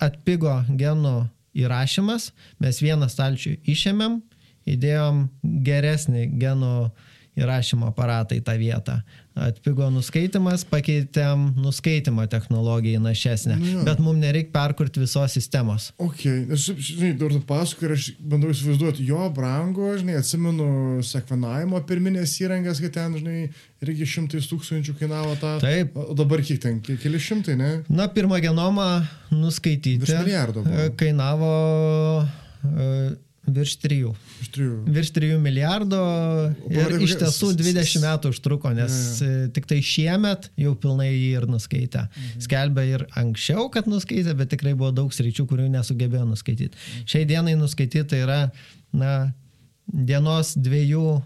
[0.01, 1.27] atpigo genų
[1.59, 2.31] įrašymas,
[2.63, 4.17] mes vieną stalčių išėmėm,
[4.69, 5.25] įdėjom
[5.65, 6.73] geresnį genų
[7.39, 8.99] įrašymo aparatą į tą vietą.
[9.39, 13.83] Atpigo nuskaitimas, pakeitėm nuskaitimo technologiją našesnę, jo.
[13.87, 15.89] bet mums nereikia perkurti visos sistemos.
[16.01, 16.25] Ok,
[16.59, 20.67] šiaip, žinai, dar tu pasakoji ir aš bandau įsivaizduoti, jo brango, žinai, atsimenu
[21.07, 23.45] sekvenavimo pirminės įrangas, kad ten, žinai,
[23.85, 25.55] irgi šimtais tūkstančių kainavo tą.
[25.63, 25.95] Taip.
[25.95, 27.71] O dabar kiek ten, Ke- keli šimtai, ne?
[27.87, 28.89] Na, pirmą genomą
[29.31, 30.89] nuskaityti Virš milijardo buvo.
[30.99, 31.53] kainavo
[32.65, 33.15] e,
[33.55, 34.11] virš trijų.
[34.43, 34.75] Iš trijų.
[34.95, 35.99] Virš 3 milijardo
[36.69, 40.75] ir iš tiesų s- s- 20 metų užtruko, nes Jo, e, tik tai šiemet jau
[40.75, 42.05] pilnai jį ir nuskaitė.
[42.09, 42.43] Mhm.
[42.45, 46.75] Skelbė ir anksčiau, kad nuskaitė, bet tikrai buvo daug sričių, kurių nesugebėjo nuskaityti.
[47.05, 48.51] Šiai dienai nuskaityti yra,
[48.93, 49.33] na,
[49.89, 51.21] dienos dviejų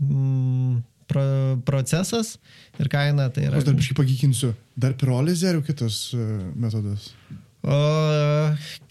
[0.00, 1.24] mm, pro,
[1.66, 2.38] procesas
[2.80, 3.58] ir kaina tai yra.
[3.60, 4.54] Aš dar biškai pagykinsiu.
[4.76, 6.22] Dar pirolizė ar kitas uh,
[6.56, 7.10] metodas?
[7.64, 7.76] O,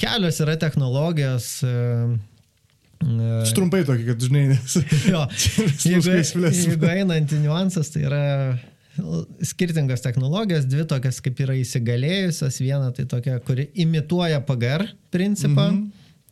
[0.01, 1.59] kelios yra technologijos.
[1.61, 1.73] e,
[3.03, 4.77] e, Aš trumpai tokį, kad, žinai, nes...
[5.07, 5.25] Jo,
[5.85, 8.23] jeigu, jeigu einant į niuansas, tai yra
[9.41, 15.71] skirtingos technologijos, dvi tokias kaip yra įsigalėjusios, viena tai tokia, kuri imituoja PGR principą.
[15.71, 15.91] Mhm.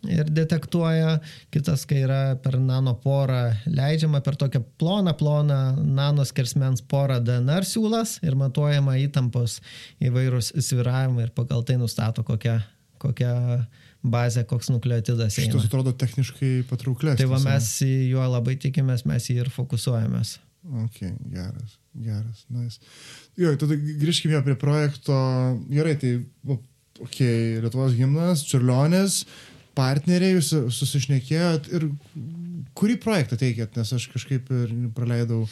[0.09, 1.19] Ir detektuoja,
[1.53, 8.33] kitas, kai yra per nanoporą leidžiama per tokią ploną, ploną nanoskersmens porą DNR siūlas ir
[8.39, 9.59] matuojama įtampos
[10.01, 12.57] įvairūs sviravimai ir pagal tai nustato kokią,
[13.03, 13.35] kokią
[14.03, 15.35] bazę, koks nukleotidas.
[15.37, 17.21] Šitas atrodo techniškai patrauklesnis.
[17.21, 17.67] Tai va mes
[18.09, 20.39] juo labai tikimės, mes jį ir fokusuojamės.
[20.83, 20.99] Ok,
[21.33, 22.81] geras, geras, nice.
[23.39, 25.15] Jo, tada grįžkime prie projekto.
[25.71, 26.11] Gerai, tai,
[26.45, 26.59] o,
[27.01, 27.17] ok,
[27.63, 29.23] Lietuvos gimnas, Čiurlionės,
[29.77, 31.87] partneriai, jūs susišnekėjot ir
[32.77, 35.47] kurį projektą teikėt, nes aš kažkaip ir praleidau.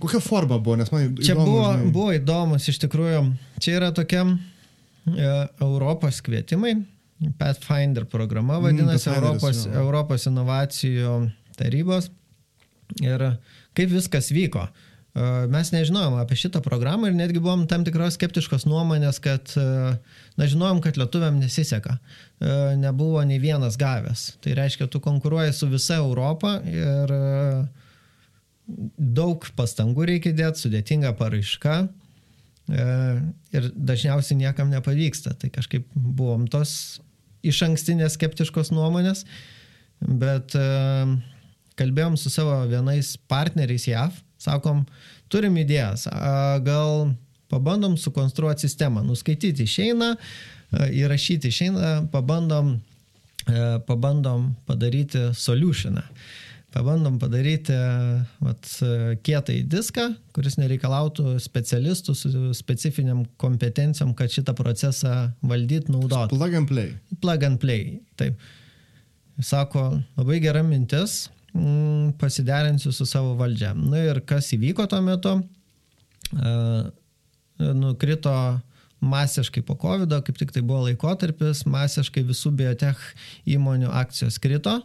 [0.00, 1.92] Kokia forma buvo, nes man Čia įdomu, buvo, žinai.
[1.94, 3.20] buvo įdomus, iš tikrųjų,
[3.62, 5.28] čia yra tokia e,
[5.62, 6.74] Europos kvietimai,
[7.38, 9.84] Pathfinder programa vadinasi, Pathfinderis, Europos, jo.
[9.84, 11.14] Europos inovacijų
[11.58, 12.10] tarybos.
[13.02, 13.22] Ir
[13.74, 14.66] kaip viskas vyko.
[15.14, 19.94] E, Mes nežinojom apie šitą programą ir netgi buvom tam tikros skeptiškos nuomonės, kad, e,
[20.36, 21.98] na, žinojom, kad lietuviam nesiseka.
[22.40, 24.26] E, Nebuvo nei vienas gavęs.
[24.44, 27.14] Tai reiškia, tu konkuruoji su visa Europa ir
[28.96, 31.84] daug pastangų reikia dėti, sudėtinga paraiška.
[32.68, 32.84] E,
[33.54, 35.34] ir dažniausiai niekam nepavyksta.
[35.38, 37.00] Tai kažkaip buvom tos
[37.44, 39.24] iš ankstinės skeptiškos nuomonės,
[40.04, 40.64] bet e,
[41.80, 44.84] kalbėjom su savo vienais partneriais JAV, sakom,
[45.32, 46.04] turim idėjas,
[46.64, 47.14] gal
[47.50, 50.12] pabandom sukonstruoti sistemą, nuskaityti išeina,
[50.74, 52.76] įrašyti išeina, pabandom,
[53.88, 56.04] pabandom padaryti solutioną
[56.74, 57.74] pabandom padaryti
[58.42, 58.68] vat,
[59.24, 65.14] kietai diską, kuris nereikalautų specialistų su specifiniam kompetencijom, kad šitą procesą
[65.46, 66.32] valdyt, naudot.
[66.34, 66.94] Plug and play.
[67.22, 68.40] Plug and play, taip.
[69.42, 69.86] Sako,
[70.18, 73.72] labai gera mintis, mm, pasiderinsiu su savo valdžia.
[73.78, 75.34] Na ir kas įvyko tuo metu?
[77.58, 78.34] Nukrito
[79.04, 82.98] masiškai po COVID, kaip tik tai buvo laikotarpis, masiškai visų biotech
[83.54, 84.80] įmonių akcijos krito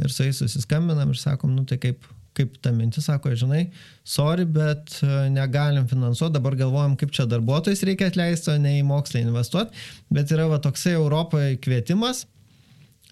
[0.00, 3.66] ir su jais susiskambinam ir sakom, nu tai kaip, kaip ta mintis, sako, žinai,
[4.08, 8.84] sorry, bet e, negalim finansuoti, dabar galvojam, kaip čia darbuotojus reikia atleisti, o ne į
[8.88, 12.24] mokslą investuoti, bet yra va toksai Europoje kvietimas,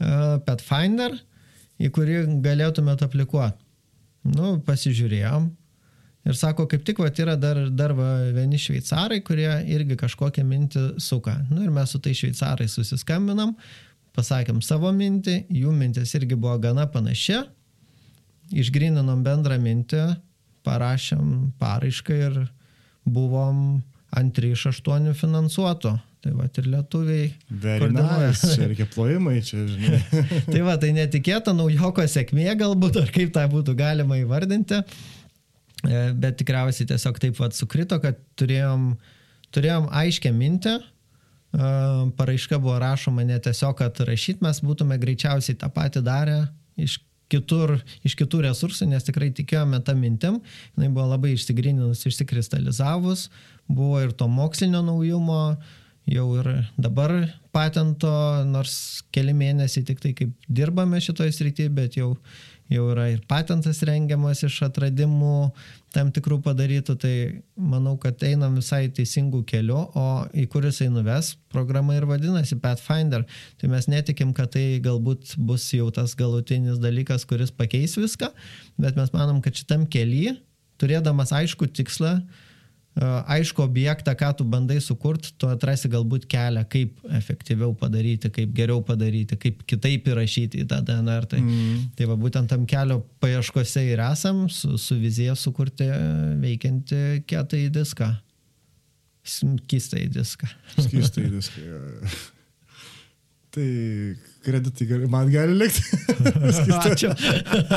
[0.01, 1.19] uh, Pathfinder,
[1.81, 3.61] į kurį galėtumėte aplikuoti.
[4.29, 5.49] Nu, pasižiūrėjom.
[6.29, 10.83] Ir sako, kaip tik, va, yra dar, dar va, vieni šveicarai, kurie irgi kažkokią mintį
[11.01, 11.39] suka.
[11.49, 13.55] Nu, ir mes su tai šveicarai susiskambinam,
[14.17, 17.41] pasakėm savo mintį, jų mintis irgi buvo gana panaši,
[18.51, 20.05] išgrininom bendrą mintį,
[20.67, 22.39] parašėm paraišką ir
[23.09, 23.81] buvom
[24.17, 25.97] antri iš aštuonių finansuotų.
[26.21, 27.29] Tai va ir lietuviai.
[27.49, 28.51] Nice.
[28.53, 30.01] Čia reikia plojimai, čia žinai.
[30.53, 34.83] tai va, tai netikėta naujoko sėkmė galbūt, ar kaip tą būtų galima įvardinti.
[35.89, 38.91] E, bet tikriausiai tiesiog taip pat sukrito, kad turėjom,
[39.57, 40.77] turėjom aiškę mintį,
[41.53, 46.41] paraiška buvo rašoma ne tiesiog, kad rašyt mes būtume greičiausiai tą patį darę
[46.79, 47.77] iš kitur,
[48.07, 50.41] iš kitų resursų, nes tikrai tikėjome tą mintim,
[50.75, 53.29] jinai buvo labai išsigrininus, išsikristalizavus,
[53.71, 55.57] buvo ir to mokslinio naujumo,
[56.11, 57.15] jau ir dabar
[57.55, 58.11] patento,
[58.47, 62.17] nors keli mėnesiai tik tai kaip dirbame šitoje srityje, bet jau
[62.71, 65.51] jau yra ir patentas rengiamas iš atradimų
[65.95, 67.15] tam tikrų padarytų, tai
[67.59, 70.05] manau, kad einam visai teisingų kelių, o
[70.39, 73.25] į kuris jisai nuves, programa ir vadinasi Pathfinder.
[73.59, 78.31] Tai mes netikim, kad tai galbūt bus jau tas galutinis dalykas, kuris pakeis viską,
[78.79, 80.37] bet mes manom, kad šitam keliui,
[80.81, 82.21] turėdamas aišku tikslą,
[82.99, 88.83] aišku objektą, ką tu bandai sukurti, tu atrasi galbūt kelią, kaip efektyviau padaryti, kaip geriau
[88.85, 91.29] padaryti, kaip kitaip įrašyti į tą DNR.
[91.31, 91.85] Tai, mm.
[91.97, 95.87] tai va būtent tam kelio paieškose ir esam, su, su vizija sukurti
[96.43, 98.11] veikianti kietą į diską.
[99.23, 100.51] Skistą į diską.
[100.81, 101.79] Skistą į diską.
[103.51, 103.69] Tai
[104.45, 105.83] kreditai gali, man gali likti.
[106.91, 107.15] Ačiū.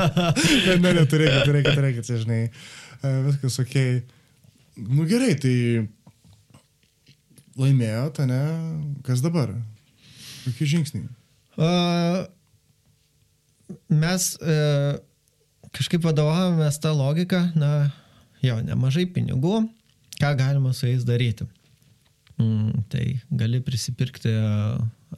[0.84, 2.44] ne, ne, turėkit, turėkit, turėkit, žinai.
[3.30, 3.80] Viskas ok.
[4.74, 5.56] Nu gerai, tai
[7.62, 8.42] laimėjote, ne?
[9.06, 9.52] Kas dabar?
[10.44, 11.06] Kokie žingsniai?
[11.54, 12.24] Uh,
[13.94, 14.98] mes uh,
[15.78, 17.92] kažkaip vadovavomės tą logiką, na,
[18.42, 19.62] jo, nemažai pinigų,
[20.18, 21.46] ką galima su jais daryti.
[22.42, 24.34] Mm, tai gali prisipirkti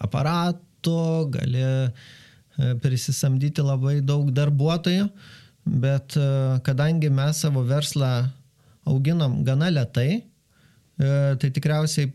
[0.03, 0.99] aparatų,
[1.31, 1.63] gali
[2.83, 5.07] prisisamdyti labai daug darbuotojų,
[5.83, 6.15] bet
[6.63, 8.27] kadangi mes savo verslą
[8.85, 11.07] auginom gana lietai, e,
[11.41, 12.11] tai tikriausiai,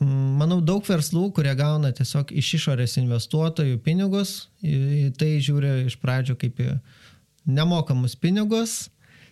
[0.00, 6.36] manau, daug verslų, kurie gauna tiesiog iš išorės investuotojų pinigus, į tai žiūri iš pradžio
[6.40, 6.76] kaip į
[7.46, 8.84] nemokamus pinigus.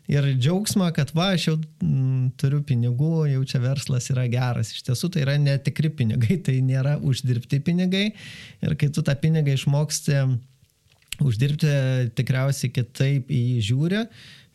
[0.04, 1.54] Ir džiaugsmą, kad va, aš jau
[2.36, 4.74] turiu pinigų, jau čia verslas yra geras.
[4.74, 8.10] Iš tiesų tai yra netikri pinigai, tai nėra uždirbti pinigai.
[8.60, 10.20] Ir kai tu tą pinigą išmoksti
[11.24, 11.72] uždirbti,
[12.18, 14.02] tikriausiai kitaip į jį žiūri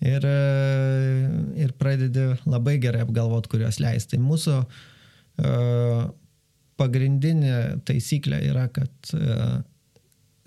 [0.06, 0.26] ir,
[1.60, 4.16] ir pradedi labai gerai apgalvot, kuriuos leisti.
[4.16, 6.04] Tai mūsų uh,
[6.80, 7.56] pagrindinė
[7.88, 9.60] taisyklė yra, kad uh,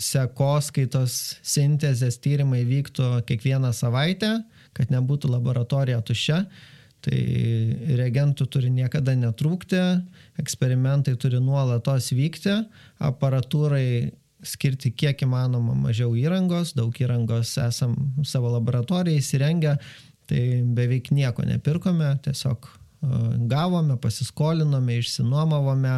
[0.02, 4.38] sekoskaitos sintezės tyrimai vyktų kiekvieną savaitę,
[4.76, 6.44] kad nebūtų laboratorija tuščia.
[7.02, 7.18] Tai
[7.98, 9.80] reagentų turi niekada netrūkti,
[10.38, 12.60] eksperimentai turi nuolatos vykti,
[13.02, 14.12] aparatūrai
[14.46, 19.76] skirti kiek įmanoma mažiau įrangos, daug įrangos esam savo laboratoriją įsirengę,
[20.30, 20.44] tai
[20.76, 22.68] beveik nieko nepirkome, tiesiog
[23.50, 25.96] gavome, pasiskolinome, išsinuomavome,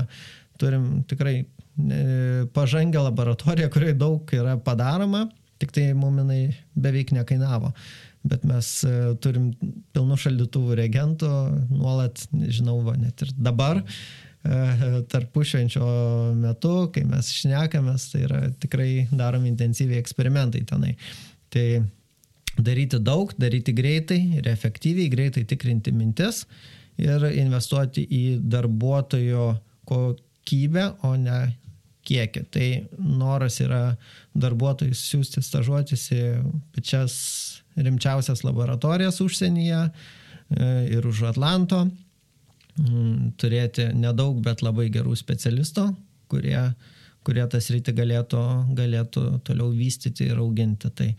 [0.61, 1.43] turim tikrai
[2.55, 5.27] pažangę laboratoriją, kurioje daug yra padaroma,
[5.59, 7.73] tik tai muminai beveik nekainavo.
[8.25, 9.51] Bet mes e, turim
[9.93, 11.31] pilnų šaldytuvų reagentų,
[11.69, 13.83] nuolat, žinau, va, net ir dabar
[15.13, 15.87] tarpušvenčio
[16.37, 20.95] metu, kai mes šnekamės, tai yra tikrai daromi intensyviai eksperimentai tenai.
[21.55, 21.67] Tai
[22.59, 26.45] daryti daug, daryti greitai ir efektyviai, greitai tikrinti mintis
[27.01, 29.49] ir investuoti į darbuotojo
[29.89, 31.41] kokybę, o ne
[32.05, 32.45] kiekį.
[32.53, 32.69] Tai
[33.01, 33.97] noras yra
[34.37, 36.23] darbuotojus siūsti stažuotis į
[36.77, 37.15] pačias
[37.75, 39.91] rimčiausias laboratorijas užsienyje e,
[40.95, 41.87] ir už Atlanto,
[43.41, 45.89] turėti nedaug, bet labai gerų specialistų,
[46.33, 46.59] kurie,
[47.27, 48.41] kurie tas rytį galėtų,
[48.79, 50.91] galėtų toliau vystyti ir auginti.
[50.91, 51.11] Tai,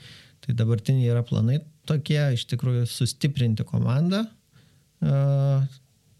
[0.43, 4.25] tai dabartiniai yra planai tokie, iš tikrųjų sustiprinti komandą,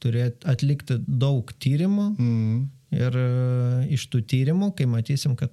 [0.04, 2.14] turėti atlikti daug tyrimų.
[2.16, 2.64] Mm
[2.96, 3.18] Ir
[3.92, 5.52] iš tų tyrimų, kai matysim, kad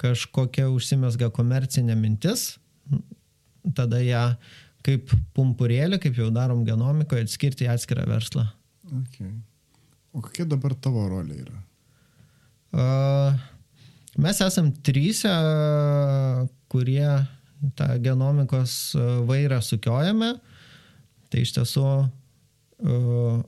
[0.00, 2.54] kažkokia užsimesga komercinė mintis,
[3.76, 4.22] tada ją
[4.86, 8.46] kaip pumpurėlį, kaip jau darom genomikoje, atskirti į atskirą verslą.
[8.88, 9.32] Okay.
[10.12, 11.58] O kokia dabar tavo rolė yra?
[12.72, 13.36] Uh,
[14.20, 15.24] mes esam trys,
[16.72, 17.08] kurie
[17.78, 18.96] tą genomikos
[19.28, 20.34] vairą sukiojame.
[21.28, 23.40] Tai iš tiesų uh,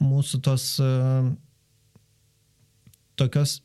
[0.00, 1.28] mūsų tos uh,
[3.18, 3.58] tokios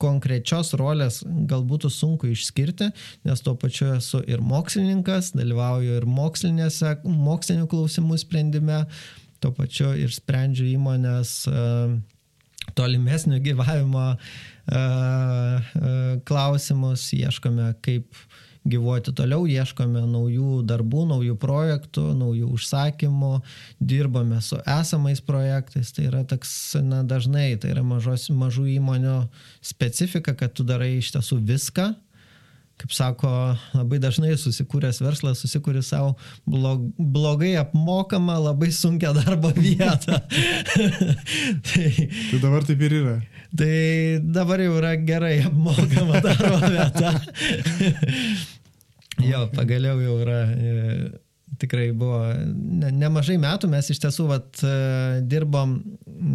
[0.00, 1.20] konkrečios rolės
[1.50, 2.88] galbūt sunku išskirti,
[3.28, 8.84] nes tuo pačiu esu ir mokslininkas, dalyvauju ir mokslinių klausimų sprendime,
[9.40, 11.96] tuo pačiu ir sprendžiu įmonės uh,
[12.78, 14.20] tolimesnio gyvavimo uh,
[14.70, 18.14] uh, klausimus, ieškome kaip
[18.68, 23.32] gyvuoti toliau, ieškome naujų darbų, naujų projektų, naujų užsakymų,
[23.80, 25.94] dirbame su esamais projektais.
[25.96, 26.52] Tai yra toks,
[26.84, 29.16] na, dažnai, tai yra mažos, mažų įmonių
[29.64, 31.90] specifika, kad tu darai iš tiesų viską.
[32.80, 33.30] Kaip sako,
[33.76, 36.14] labai dažnai susikūręs verslas susikūrė savo
[36.48, 40.16] blog, blogai apmokamą, labai sunkę darbo vietą.
[41.68, 41.90] tai,
[42.30, 43.16] tai dabar taip ir yra.
[43.52, 43.74] Tai
[44.24, 47.12] dabar jau yra gerai apmokama darbo vieta.
[49.26, 50.38] jo, pagaliau jau yra.
[50.54, 51.10] E,
[51.60, 55.76] tikrai buvo ne, nemažai metų, mes iš tiesų vat, e, dirbom,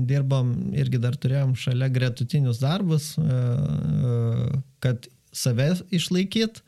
[0.06, 3.42] dirbom irgi dar turėjom šalia gretutinius darbus, e,
[4.86, 6.62] kad save išlaikyt.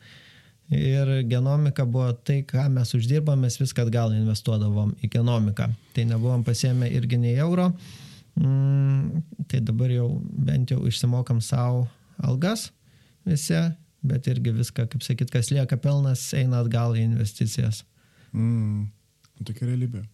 [0.68, 5.70] Ir genomika buvo tai, ką mes uždirbom, mes viską atgal investuodavom į genomiką.
[5.96, 7.70] Tai nebuvom pasiemę irgi nei euro.
[8.36, 11.86] Mm, tai dabar jau bent jau išsimokam savo
[12.20, 12.68] algas
[13.26, 13.56] visi,
[14.04, 17.82] bet irgi viską, kaip sakyt, kas lieka pelnas, eina atgal į investicijas.
[18.36, 18.90] Mm,
[19.48, 20.04] tokia realybė.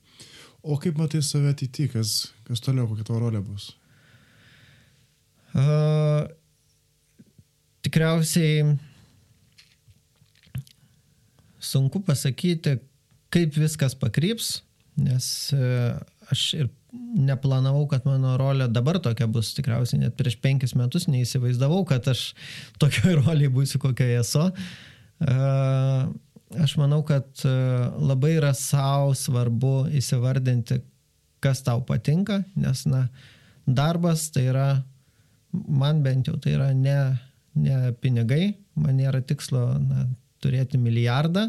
[0.65, 2.15] O kaip matai save ateityje, kas,
[2.47, 3.73] kas toliau, kokia tavo rolė bus?
[5.55, 6.25] Uh,
[7.85, 8.75] tikriausiai
[11.65, 12.79] sunku pasakyti,
[13.35, 14.59] kaip viskas pakryps,
[15.01, 15.27] nes
[15.57, 15.97] uh,
[16.33, 21.83] aš ir neplanavau, kad mano rolė dabar tokia bus, tikriausiai net prieš penkis metus neįsivaizdavau,
[21.89, 22.29] kad aš
[22.83, 24.47] tokioje rolėje būsiu, kokioje esu.
[26.65, 27.43] Aš manau, kad
[27.99, 30.81] labai yra savo svarbu įsivardinti,
[31.45, 33.09] kas tau patinka, nes, na,
[33.67, 34.69] darbas tai yra,
[35.53, 36.99] man bent jau tai yra ne,
[37.59, 40.09] ne pinigai, man nėra tikslo na,
[40.43, 41.49] turėti milijardą,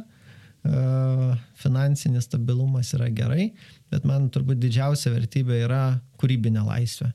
[1.61, 3.51] finansinis stabilumas yra gerai,
[3.93, 5.83] bet man turbūt didžiausia vertybė yra
[6.21, 7.11] kūrybinė laisvė.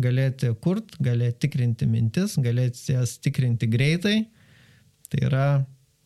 [0.00, 4.18] Galėti kurt, galėti tikrinti mintis, galėti jas tikrinti greitai.
[5.10, 5.46] Tai yra,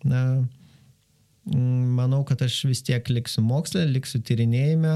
[0.06, 0.22] na,
[1.44, 4.94] manau, kad aš vis tiek liksiu mokslė, liksiu tyrinėjime,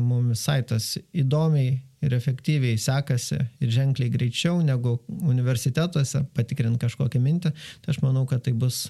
[0.00, 7.52] mums visai tas įdomiai ir efektyviai sekasi ir ženkliai greičiau negu universitetuose patikrinti kažkokią mintį.
[7.82, 8.88] Tai aš manau, kad tai bus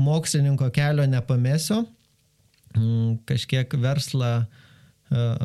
[0.00, 1.82] mokslininko kelio nepamėsiu,
[2.76, 4.46] mm, kažkiek verslą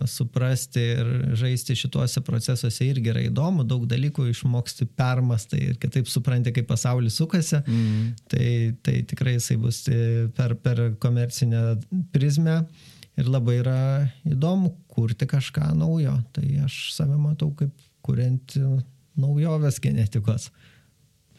[0.06, 6.52] suprasti ir žaisti šituose procesuose irgi yra įdomu, daug dalykų išmoksti permastai ir kitaip supranti,
[6.56, 7.62] kaip pasaulis sukasi.
[7.64, 8.10] Mm.
[8.28, 8.50] Tai,
[8.84, 11.64] tai tikrai jisai bus e, per, per komercinę
[12.12, 12.64] prizmę
[13.20, 13.80] ir labai yra
[14.28, 16.16] įdomu kurti kažką naujo.
[16.36, 17.74] Tai aš save matau kaip
[18.06, 18.58] kuriant
[19.20, 20.50] naujovės genetikos.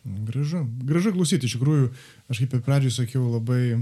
[0.04, 0.66] Gražu.
[0.84, 1.90] Gražu klausyti, iš tikrųjų,
[2.28, 3.78] aš kaip ir pradžioj sakiau, labai,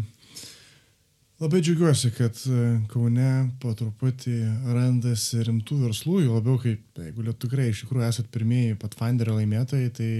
[1.42, 3.30] labai džiaugiuosi, kad e, Kaune
[3.62, 4.36] po truputį
[4.70, 10.12] randasi rimtų verslų, jau labiau kaip, jeigu tikrai iš tikrųjų esat pirmieji Pathfinderio laimėtojai, tai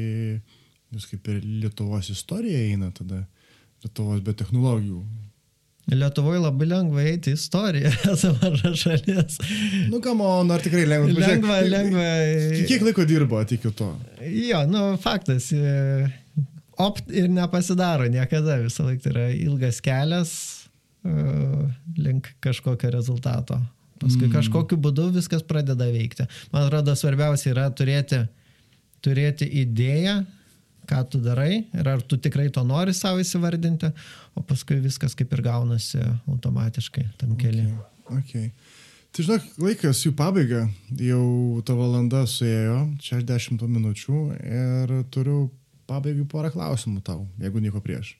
[0.93, 3.23] jūs kaip ir Lietuvos istorija eina tada,
[3.87, 5.05] Lietuvos be technologijų
[5.93, 9.39] Lietuvoje labai lengva eiti istoriją, esame šalis.
[9.91, 11.27] Nu, kam, ar tikrai lengva?
[11.27, 12.09] Lengva, lengva.
[12.69, 13.91] Kiek laiko dirbo, tikiu to?
[14.23, 15.51] Jo, nu, faktas.
[15.53, 16.09] E,
[16.81, 20.33] opt ir nepasidaro niekada, visą laiką tai yra ilgas kelias
[21.05, 21.69] uh,
[21.99, 23.59] link kažkokio rezultato.
[24.03, 24.35] Paskui mm.
[24.35, 26.27] kažkokiu būdu viskas pradeda veikti.
[26.55, 28.25] Man atrodo, svarbiausia yra turėti,
[29.05, 30.23] turėti idėją,
[30.89, 33.93] ką tu darai ir ar tu tikrai to nori savo įsivardinti,
[34.37, 37.71] o paskui viskas kaip ir gaunasi automatiškai tam keliu.
[38.07, 38.19] Okay.
[38.19, 38.53] okay.
[39.13, 40.63] Tai žinok, laikas jų pabaiga,
[40.97, 45.51] jau ta valanda suėjo, 60 minučių ir turiu
[45.91, 48.15] pabaigai porą klausimų tau, jeigu nieko prieš.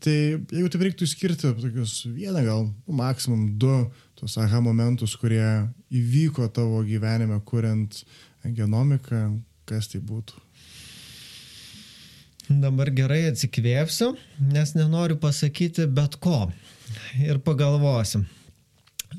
[0.00, 3.74] Tai jeigu taip reiktų išskirti tokius vieną gal, maksimum du
[4.16, 5.44] tos aha momentus, kurie
[5.92, 8.00] įvyko tavo gyvenime, kuriant
[8.56, 9.26] genomiką,
[9.68, 10.40] kas tai būtų?
[12.50, 14.08] Dabar gerai atsikvėpsiu,
[14.50, 16.48] nes nenoriu pasakyti bet ko.
[17.22, 18.24] Ir pagalvosim.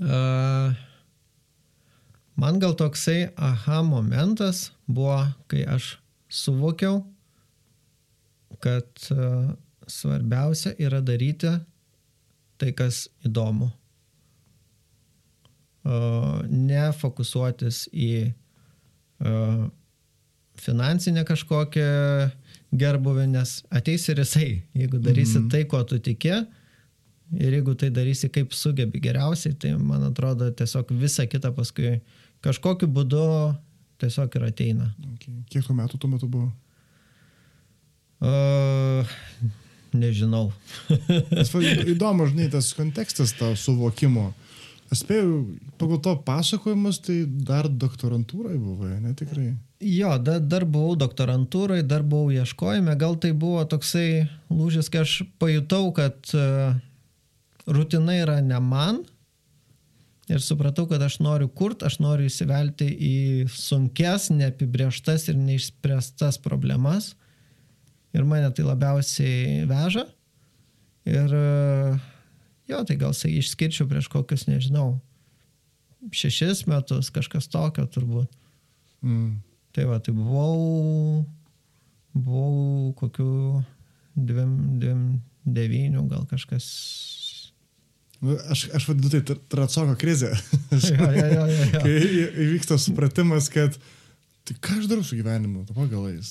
[0.01, 0.75] Uh,
[2.35, 5.15] man gal toksai aha momentas buvo,
[5.47, 5.93] kai aš
[6.27, 7.05] suvokiau,
[8.59, 9.55] kad uh,
[9.87, 11.53] svarbiausia yra daryti
[12.59, 13.71] tai, kas įdomu.
[15.87, 18.11] Uh, nefokusuotis į
[20.61, 22.31] finansinę kažkokią
[22.71, 24.61] gerbuvę, nes ateis ir jisai.
[24.73, 25.51] Jeigu darysi mm -hmm.
[25.51, 26.31] tai, ko tu tiki,
[27.31, 32.01] Ir jeigu tai darysi kaip sugebi geriausiai, tai man atrodo tiesiog visa kita paskui
[32.43, 33.23] kažkokiu būdu
[34.03, 34.89] tiesiog ir ateina.
[35.13, 35.37] Okay.
[35.53, 36.49] Kiek tų metų tuo metu buvo?
[38.19, 39.07] Uh,
[39.95, 40.51] nežinau.
[41.93, 44.33] Įdomu, žinai, tas kontekstas tavo suvokimo.
[44.91, 45.35] Aš spėjau,
[45.79, 49.53] pagal to pasakojimus, tai dar doktorantūrai buvo, ne tikrai?
[49.81, 55.15] Jo, da, dar buvau doktorantūrai, dar buvau ieškojime, gal tai buvo toksai lūžis, kai aš
[55.39, 56.75] pajutau, kad uh,
[57.71, 59.01] rutina yra ne man.
[60.31, 63.15] Ir supratau, kad aš noriu kurt, aš noriu įsivelti į
[63.51, 67.13] sunkes, neapibrieštas ir neišspręstas problemas.
[68.11, 70.05] Ir mane tai labiausiai veža.
[71.07, 71.35] Ir
[72.71, 74.95] jo, tai gal sai išskirčiau prieš kokius, nežinau,
[76.15, 78.31] šešis metus, kažkas tokio turbūt.
[79.05, 79.41] Mm.
[79.75, 81.23] Tai va, tai buvau,
[82.15, 83.61] buvau kokiu
[84.15, 85.05] dviem, dviem
[85.45, 86.67] devynių, gal kažkas
[88.21, 90.27] Nu, aš, aš vadinu tai tracoko krizė.
[90.93, 91.79] ja, ja, ja, ja, ja.
[91.81, 91.95] Kai
[92.45, 93.79] įvyksta supratimas, kad
[94.45, 96.29] tai ką aš darau su gyvenimu, to pagalais,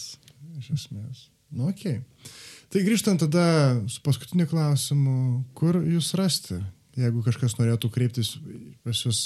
[0.60, 1.24] iš esmės.
[1.50, 1.98] Nu, okei.
[1.98, 2.36] Okay.
[2.70, 3.44] Tai grįžtant tada
[3.90, 5.12] su paskutiniu klausimu,
[5.58, 6.60] kur jūs rasti,
[6.94, 8.36] jeigu kažkas norėtų kreiptis
[8.86, 9.22] pas jūs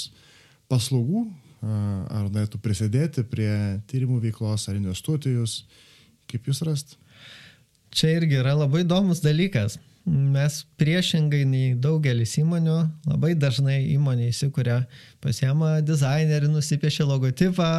[0.71, 1.27] paslaugų,
[1.61, 3.51] ar norėtų prisidėti prie
[3.91, 5.59] tyrimų veiklos, ar investuoti jūs,
[6.31, 6.97] kaip jūs rasti?
[7.95, 9.77] Čia irgi yra labai įdomus dalykas.
[10.05, 12.77] Mes priešingai nei daugelis įmonių,
[13.09, 14.83] labai dažnai įmonė įsikuria,
[15.25, 17.69] pasiema dizainerį, nusipiešia logotipą,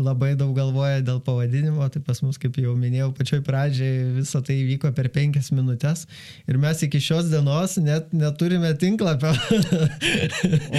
[0.00, 4.56] labai daug galvoja dėl pavadinimo, tai pas mus, kaip jau minėjau, pačioj pradžiai visą tai
[4.64, 6.06] vyko per penkias minutės
[6.48, 9.34] ir mes iki šios dienos net neturime tinklapio.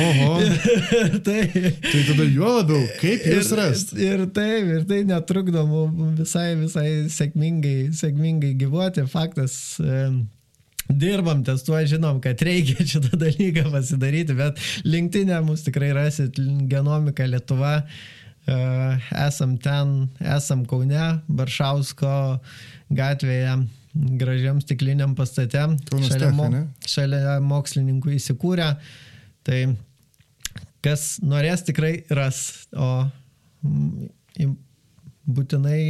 [0.02, 0.32] Oho.
[1.28, 4.00] tai, tai tada juo labiau, kaip jūs rasti?
[4.02, 9.06] Ir, ir taip, ir tai netrukdo mums visai, visai sėkmingai, sėkmingai gyvuoti.
[9.12, 9.56] Faktas,
[10.92, 16.40] dirbam ties tuo, žinom, kad reikia šitą dalyką pasidaryti, bet linktinė mus tikrai rasit,
[16.72, 18.58] genomika Lietuva, e,
[19.26, 22.16] esam ten, esam Kaune, Baršausko
[22.98, 23.56] gatvėje,
[24.20, 25.64] gražiam stikliniam pastate,
[26.08, 26.50] šalia, mo,
[26.88, 28.70] šalia mokslininkų įsikūrę.
[29.48, 29.60] Tai
[30.86, 33.10] kas norės tikrai ras, o
[35.28, 35.84] būtinai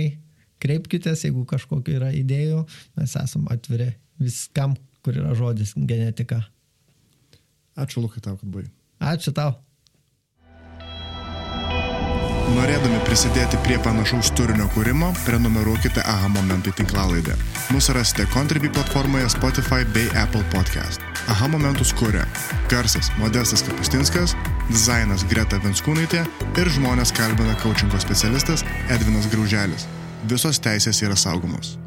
[0.61, 2.63] kreipkitės, jeigu kažkokiu yra idėjų,
[2.99, 3.91] mes esam atviri
[4.21, 6.43] viskam, kur yra žodis genetika.
[7.79, 8.69] Ačiū Lukai tau, kad buvai.
[9.01, 9.57] Ačiū tau.
[12.51, 17.37] Norėdami prisidėti prie panašaus turinio kūrimo, prenumeruokite AHA Momentai tinklalaidę.
[17.71, 20.99] Mūsų rasite Contribui platformoje Spotify bei Apple Podcast.
[21.31, 22.25] AHA Momentus kūrė
[22.73, 24.35] Garsas Modestas Kapustinskas,
[24.67, 26.25] dizainas Greta Venskūnaitė
[26.59, 29.87] ir žmonės kalbina coachingo specialistas Edvinas Grauželis.
[30.29, 31.80] Visos teisės yra saugomos.